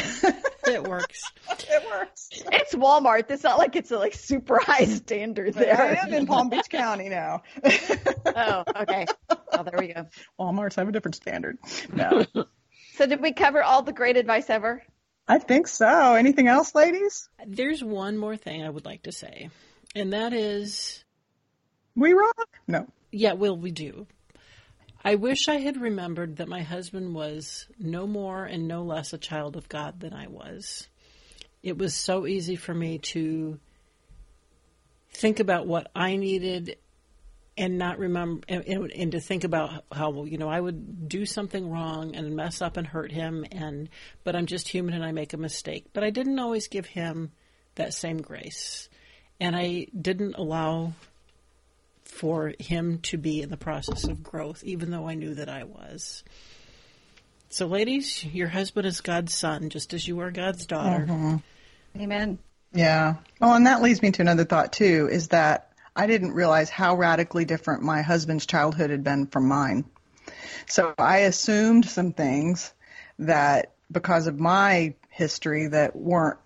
It 0.76 0.84
works. 0.84 1.32
it 1.50 1.86
works. 1.90 2.30
It's 2.32 2.76
Walmart. 2.76 3.32
It's 3.32 3.44
not 3.44 3.58
like 3.58 3.78
it's 3.78 3.92
a 3.92 3.98
like 3.98 4.14
super 4.14 4.60
high 4.60 4.86
standard 4.86 5.56
I 5.56 5.60
there. 5.60 5.82
I 5.82 6.06
am 6.06 6.14
in 6.14 6.28
Palm 6.28 6.50
Beach 6.50 6.70
County 6.70 7.08
now. 7.08 7.44
oh, 8.26 8.64
okay. 8.76 9.06
Oh, 9.30 9.64
there 9.64 9.80
we 9.80 9.94
go. 9.94 10.06
Walmarts 10.38 10.76
have 10.76 10.90
a 10.90 10.92
different 10.92 11.16
standard. 11.16 11.58
No. 11.94 12.26
So 12.96 13.06
did 13.06 13.22
we 13.22 13.32
cover 13.32 13.64
all 13.64 13.82
the 13.84 13.94
great 13.94 14.18
advice 14.18 14.50
ever? 14.50 14.84
I 15.28 15.40
think 15.40 15.68
so. 15.68 16.16
Anything 16.16 16.48
else, 16.48 16.76
ladies? 16.76 17.30
There's 17.48 17.84
one 17.84 18.18
more 18.18 18.38
thing 18.38 18.64
I 18.64 18.70
would 18.70 18.86
like 18.86 19.04
to 19.04 19.12
say, 19.12 19.50
and 19.96 20.14
that 20.14 20.34
is 20.34 21.04
We 21.96 22.14
rock? 22.14 22.50
No. 22.68 22.88
Yeah, 23.12 23.34
well, 23.34 23.58
we 23.58 23.72
do. 23.72 24.08
I 25.06 25.14
wish 25.14 25.48
I 25.48 25.58
had 25.58 25.80
remembered 25.80 26.38
that 26.38 26.48
my 26.48 26.64
husband 26.64 27.14
was 27.14 27.68
no 27.78 28.08
more 28.08 28.44
and 28.44 28.68
no 28.68 28.82
less 28.82 29.14
a 29.14 29.20
child 29.20 29.56
of 29.56 29.70
God 29.70 30.00
than 30.00 30.14
I 30.14 30.26
was. 30.26 30.88
It 31.62 31.78
was 31.78 31.94
so 31.94 32.26
easy 32.26 32.56
for 32.56 32.74
me 32.74 32.98
to 33.14 33.60
think 35.12 35.40
about 35.40 35.68
what 35.68 35.92
I 35.96 36.16
needed 36.16 36.78
and 37.56 37.78
not 37.78 38.00
remember, 38.00 38.42
and, 38.50 38.92
and, 38.92 39.12
to 39.12 39.20
think 39.20 39.44
about 39.44 39.84
how, 39.92 40.24
you 40.24 40.40
know, 40.40 40.50
I 40.50 40.60
would 40.60 41.08
do 41.08 41.28
something 41.28 41.70
wrong 41.70 42.16
and 42.16 42.36
mess 42.36 42.60
up 42.60 42.76
and 42.76 42.88
hurt 42.88 43.12
him, 43.12 43.46
and, 43.52 43.90
but 44.24 44.36
I'm 44.36 44.48
just 44.48 44.68
human 44.68 44.96
and 44.96 45.06
I 45.06 45.12
make 45.12 45.34
a 45.34 45.38
mistake. 45.38 45.86
But 45.94 46.04
I 46.04 46.10
didn't 46.10 46.40
always 46.40 46.68
give 46.68 46.88
him 46.88 47.32
that 47.76 47.94
same 47.94 48.24
grace. 48.24 48.90
And 49.40 49.56
I 49.56 49.86
didn't 50.00 50.34
allow 50.34 50.94
for 52.16 52.54
him 52.60 53.00
to 53.04 53.18
be 53.18 53.42
in 53.42 53.50
the 53.50 53.58
process 53.58 54.06
of 54.06 54.24
growth, 54.24 54.64
even 54.64 54.90
though 54.90 55.08
I 55.08 55.16
knew 55.16 55.36
that 55.36 55.50
I 55.50 55.66
was. 55.66 56.24
So, 57.50 57.68
ladies, 57.68 58.24
your 58.24 58.48
husband 58.48 58.88
is 58.88 59.02
God's 59.02 59.34
son, 59.34 59.70
just 59.70 59.94
as 59.94 60.08
you 60.08 60.20
are 60.22 60.32
God's 60.32 60.66
daughter. 60.66 61.06
Mm-hmm. 61.06 62.02
Amen. 62.02 62.40
Yeah. 62.74 63.16
Oh, 63.42 63.54
and 63.54 63.68
that 63.68 63.82
leads 63.82 64.02
me 64.02 64.12
to 64.12 64.22
another 64.22 64.46
thought 64.46 64.74
too, 64.74 65.08
is 65.12 65.30
that 65.30 65.72
I 65.96 66.08
didn't 66.08 66.34
realize 66.34 66.70
how 66.70 66.96
radically 66.96 67.46
different 67.46 67.84
my 67.84 68.02
husband's 68.02 68.46
childhood 68.46 68.90
had 68.90 69.04
been 69.04 69.28
from 69.28 69.48
mine. 69.48 69.86
So 70.68 70.94
I 70.98 71.20
assumed 71.20 71.86
some 71.86 72.12
things 72.12 72.74
that 73.20 73.74
because 73.92 74.28
of 74.28 74.40
my 74.40 74.96
history 75.10 75.68
that 75.68 75.96
weren't 75.96 76.40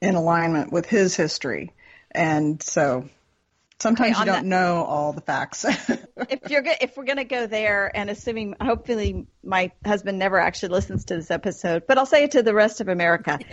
in 0.00 0.14
alignment 0.14 0.72
with 0.72 0.86
his 0.86 1.16
history. 1.16 1.72
And 2.10 2.62
so 2.62 3.08
sometimes 3.78 4.12
Okay, 4.12 4.20
you 4.20 4.24
don't 4.26 4.34
that- 4.36 4.44
know 4.44 4.84
all 4.84 5.12
the 5.12 5.20
facts. 5.20 5.64
if 6.28 6.50
you're 6.50 6.62
go- 6.62 6.72
if 6.80 6.96
we're 6.96 7.04
gonna 7.04 7.24
go 7.24 7.46
there, 7.46 7.90
and 7.94 8.08
assuming 8.10 8.54
hopefully 8.60 9.26
my 9.44 9.70
husband 9.84 10.18
never 10.18 10.38
actually 10.38 10.70
listens 10.70 11.04
to 11.06 11.16
this 11.16 11.30
episode, 11.30 11.84
but 11.86 11.98
I'll 11.98 12.06
say 12.06 12.24
it 12.24 12.32
to 12.32 12.42
the 12.42 12.54
rest 12.54 12.80
of 12.80 12.88
America. 12.88 13.38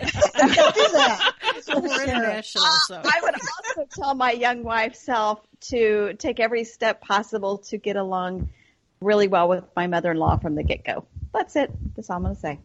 We're 1.68 2.02
international, 2.04 2.64
so 2.88 3.00
I 3.04 3.20
would 3.22 3.34
also 3.34 3.88
tell 4.00 4.14
my 4.14 4.32
young 4.32 4.62
wife 4.64 4.94
self 4.96 5.40
to 5.68 6.14
take 6.18 6.40
every 6.40 6.64
step 6.64 7.00
possible 7.00 7.58
to 7.58 7.78
get 7.78 7.96
along 7.96 8.50
really 9.00 9.28
well 9.28 9.48
with 9.48 9.64
my 9.76 9.86
mother-in-law 9.86 10.38
from 10.38 10.54
the 10.54 10.62
get-go. 10.62 11.06
That's 11.32 11.56
it. 11.56 11.70
That's 11.96 12.10
all 12.10 12.16
I'm 12.16 12.22
gonna 12.22 12.34
say. 12.36 12.60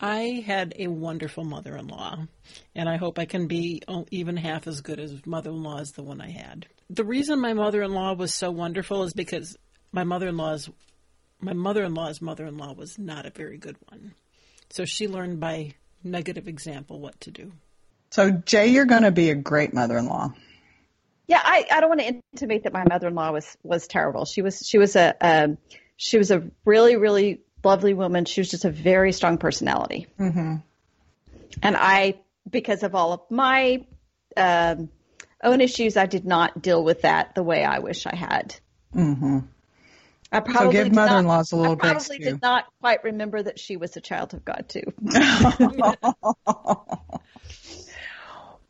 I 0.00 0.44
had 0.46 0.74
a 0.78 0.86
wonderful 0.86 1.44
mother 1.44 1.76
in 1.76 1.88
law, 1.88 2.18
and 2.74 2.88
I 2.88 2.96
hope 2.96 3.18
I 3.18 3.24
can 3.24 3.48
be 3.48 3.82
even 4.10 4.36
half 4.36 4.66
as 4.66 4.80
good 4.80 5.00
as 5.00 5.26
mother 5.26 5.50
in 5.50 5.62
law 5.62 5.80
as 5.80 5.92
the 5.92 6.02
one 6.02 6.20
I 6.20 6.30
had. 6.30 6.66
The 6.88 7.04
reason 7.04 7.40
my 7.40 7.52
mother 7.52 7.82
in 7.82 7.92
law 7.92 8.14
was 8.14 8.32
so 8.34 8.50
wonderful 8.50 9.02
is 9.02 9.12
because 9.12 9.56
my 9.92 10.04
mother 10.04 10.28
in 10.28 10.36
law's 10.36 10.70
my 11.40 11.52
mother 11.52 11.84
in 11.84 11.94
law's 11.94 12.20
mother 12.20 12.46
in 12.46 12.56
law 12.56 12.72
was 12.72 12.98
not 12.98 13.26
a 13.26 13.30
very 13.30 13.58
good 13.58 13.76
one. 13.88 14.14
So 14.70 14.84
she 14.84 15.08
learned 15.08 15.40
by 15.40 15.74
negative 16.02 16.48
example 16.48 17.00
what 17.00 17.20
to 17.22 17.30
do. 17.30 17.52
So 18.10 18.30
Jay, 18.30 18.68
you're 18.68 18.86
going 18.86 19.02
to 19.02 19.10
be 19.10 19.30
a 19.30 19.34
great 19.34 19.72
mother 19.72 19.98
in 19.98 20.06
law. 20.06 20.32
Yeah, 21.26 21.42
I, 21.44 21.66
I 21.70 21.80
don't 21.80 21.90
want 21.90 22.00
to 22.00 22.20
intimate 22.32 22.64
that 22.64 22.72
my 22.72 22.84
mother 22.88 23.08
in 23.08 23.14
law 23.14 23.32
was 23.32 23.56
was 23.62 23.86
terrible. 23.86 24.24
She 24.24 24.42
was 24.42 24.62
she 24.64 24.78
was 24.78 24.96
a 24.96 25.14
um, 25.20 25.58
she 25.96 26.18
was 26.18 26.30
a 26.30 26.42
really 26.64 26.96
really 26.96 27.40
lovely 27.64 27.94
woman. 27.94 28.24
She 28.24 28.40
was 28.40 28.50
just 28.50 28.64
a 28.64 28.70
very 28.70 29.12
strong 29.12 29.38
personality. 29.38 30.06
Mm-hmm. 30.18 30.56
And 31.62 31.76
I, 31.76 32.20
because 32.48 32.82
of 32.82 32.94
all 32.94 33.12
of 33.12 33.20
my 33.30 33.84
um, 34.36 34.88
own 35.42 35.60
issues, 35.60 35.96
I 35.96 36.06
did 36.06 36.24
not 36.24 36.60
deal 36.62 36.82
with 36.82 37.02
that 37.02 37.34
the 37.34 37.42
way 37.42 37.64
I 37.64 37.78
wish 37.80 38.06
I 38.06 38.14
had. 38.14 38.54
Mm-hmm. 38.94 39.38
I 40.30 40.40
probably 40.40 40.76
so 40.76 40.84
give 40.84 40.92
mother-in-laws 40.92 41.52
a 41.52 41.56
little 41.56 41.72
I 41.72 41.76
probably 41.76 42.18
did 42.18 42.42
not 42.42 42.66
quite 42.80 43.02
remember 43.02 43.42
that 43.42 43.58
she 43.58 43.78
was 43.78 43.96
a 43.96 44.00
child 44.00 44.34
of 44.34 44.44
God 44.44 44.66
too. 44.68 44.82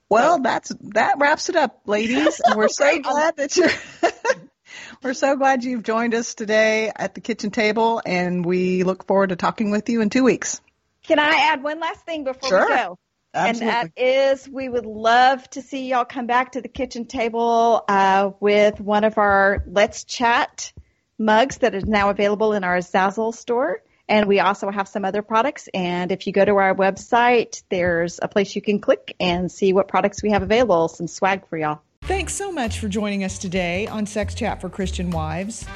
well, 0.09 0.39
that's 0.39 0.73
that 0.93 1.17
wraps 1.19 1.49
it 1.49 1.57
up, 1.57 1.81
ladies. 1.87 2.41
We're 2.55 2.69
so 2.69 3.01
glad 3.01 3.37
that 3.39 3.57
you're 3.57 3.71
we're 5.03 5.15
so 5.15 5.37
glad 5.37 5.65
you've 5.65 5.83
joined 5.83 6.15
us 6.15 6.35
today 6.35 6.93
at 6.95 7.15
the 7.15 7.21
kitchen 7.21 7.51
table, 7.51 8.03
and 8.05 8.45
we 8.45 8.83
look 8.83 9.07
forward 9.07 9.31
to 9.31 9.37
talking 9.37 9.71
with 9.71 9.89
you 9.89 10.01
in 10.01 10.11
two 10.11 10.25
weeks. 10.25 10.61
Can 11.05 11.19
I 11.19 11.35
add 11.53 11.63
one 11.63 11.81
last 11.81 12.05
thing 12.05 12.25
before 12.25 12.49
sure. 12.49 12.69
we 12.69 12.75
go? 12.75 12.99
Absolutely. 13.35 13.69
And 13.69 13.93
that 13.97 14.03
is, 14.03 14.49
we 14.49 14.69
would 14.69 14.87
love 14.87 15.49
to 15.51 15.63
see 15.63 15.89
y'all 15.89 16.05
come 16.05 16.27
back 16.27 16.53
to 16.53 16.61
the 16.61 16.69
kitchen 16.69 17.07
table 17.07 17.85
uh, 17.89 18.31
with 18.41 18.81
one 18.81 19.05
of 19.05 19.19
our 19.19 19.63
Let's 19.67 20.05
Chat 20.05 20.73
mugs 21.19 21.59
that 21.59 21.75
is 21.75 21.85
now 21.85 22.11
available 22.11 22.53
in 22.53 22.65
our 22.65 22.79
Zazzle 22.79 23.35
store. 23.35 23.83
And 24.09 24.27
we 24.27 24.41
also 24.41 24.71
have 24.71 24.89
some 24.89 25.05
other 25.05 25.21
products. 25.21 25.69
And 25.75 26.11
if 26.11 26.27
you 26.27 26.33
go 26.33 26.45
to 26.45 26.57
our 26.57 26.75
website, 26.75 27.63
there's 27.69 28.19
a 28.23 28.29
place 28.29 28.57
you 28.57 28.63
can 28.63 28.81
click 28.81 29.15
and 29.21 29.53
see 29.53 29.75
what 29.75 29.89
products 29.89 30.23
we 30.23 30.31
have 30.31 30.43
available. 30.43 30.89
Some 30.89 31.07
swag 31.07 31.47
for 31.49 31.59
y'all. 31.59 31.83
Thanks 32.09 32.35
so 32.35 32.51
much 32.51 32.81
for 32.81 32.89
joining 32.89 33.23
us 33.23 33.37
today 33.37 33.87
on 33.87 34.07
Sex 34.07 34.35
Chat 34.35 34.63
for 34.63 34.71
Christian 34.71 35.11
Wives. 35.11 35.67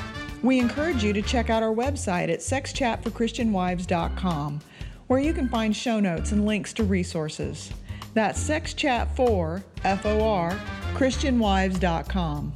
We 0.42 0.58
encourage 0.58 1.04
you 1.04 1.12
to 1.12 1.20
check 1.20 1.50
out 1.50 1.62
our 1.62 1.74
website 1.74 2.32
at 2.32 2.38
sexchatforchristianwives.com, 2.38 4.60
where 5.08 5.20
you 5.20 5.34
can 5.34 5.50
find 5.50 5.76
show 5.76 6.00
notes 6.00 6.32
and 6.32 6.46
links 6.46 6.72
to 6.72 6.84
resources. 6.84 7.70
That's 8.14 8.42
sexchat4, 8.42 9.62
F-O-R, 9.84 10.58
christianwives.com. 10.94 12.54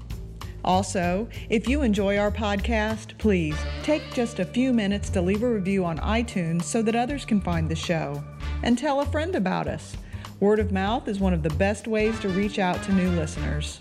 Also, 0.65 1.29
if 1.51 1.69
you 1.69 1.83
enjoy 1.83 2.17
our 2.17 2.33
podcast, 2.33 3.19
please 3.19 3.59
take 3.83 4.11
just 4.15 4.39
a 4.39 4.47
few 4.47 4.73
minutes 4.73 5.11
to 5.11 5.21
leave 5.21 5.43
a 5.43 5.53
review 5.53 5.85
on 5.85 5.99
iTunes 5.99 6.63
so 6.63 6.81
that 6.81 6.97
others 6.97 7.27
can 7.27 7.43
find 7.43 7.69
the 7.69 7.77
show. 7.77 8.25
And 8.63 8.79
tell 8.79 9.03
a 9.03 9.07
friend 9.07 9.35
about 9.35 9.69
us. 9.69 9.99
Word 10.39 10.59
of 10.59 10.71
mouth 10.71 11.09
is 11.09 11.19
one 11.19 11.33
of 11.33 11.43
the 11.43 11.51
best 11.51 11.87
ways 11.87 12.21
to 12.21 12.29
reach 12.29 12.59
out 12.59 12.83
to 12.83 12.93
new 12.93 13.11
listeners. 13.11 13.81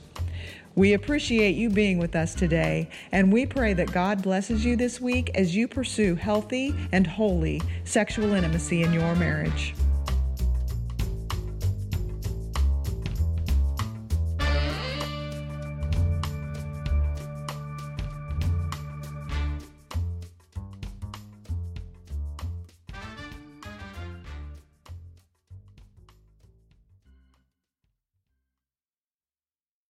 We 0.73 0.93
appreciate 0.93 1.55
you 1.55 1.69
being 1.69 1.97
with 1.97 2.15
us 2.15 2.33
today, 2.33 2.89
and 3.11 3.31
we 3.31 3.45
pray 3.45 3.73
that 3.73 3.91
God 3.91 4.23
blesses 4.23 4.63
you 4.63 4.77
this 4.77 5.01
week 5.01 5.31
as 5.35 5.53
you 5.53 5.67
pursue 5.67 6.15
healthy 6.15 6.73
and 6.93 7.05
holy 7.05 7.61
sexual 7.83 8.33
intimacy 8.33 8.83
in 8.83 8.93
your 8.93 9.15
marriage. 9.15 9.73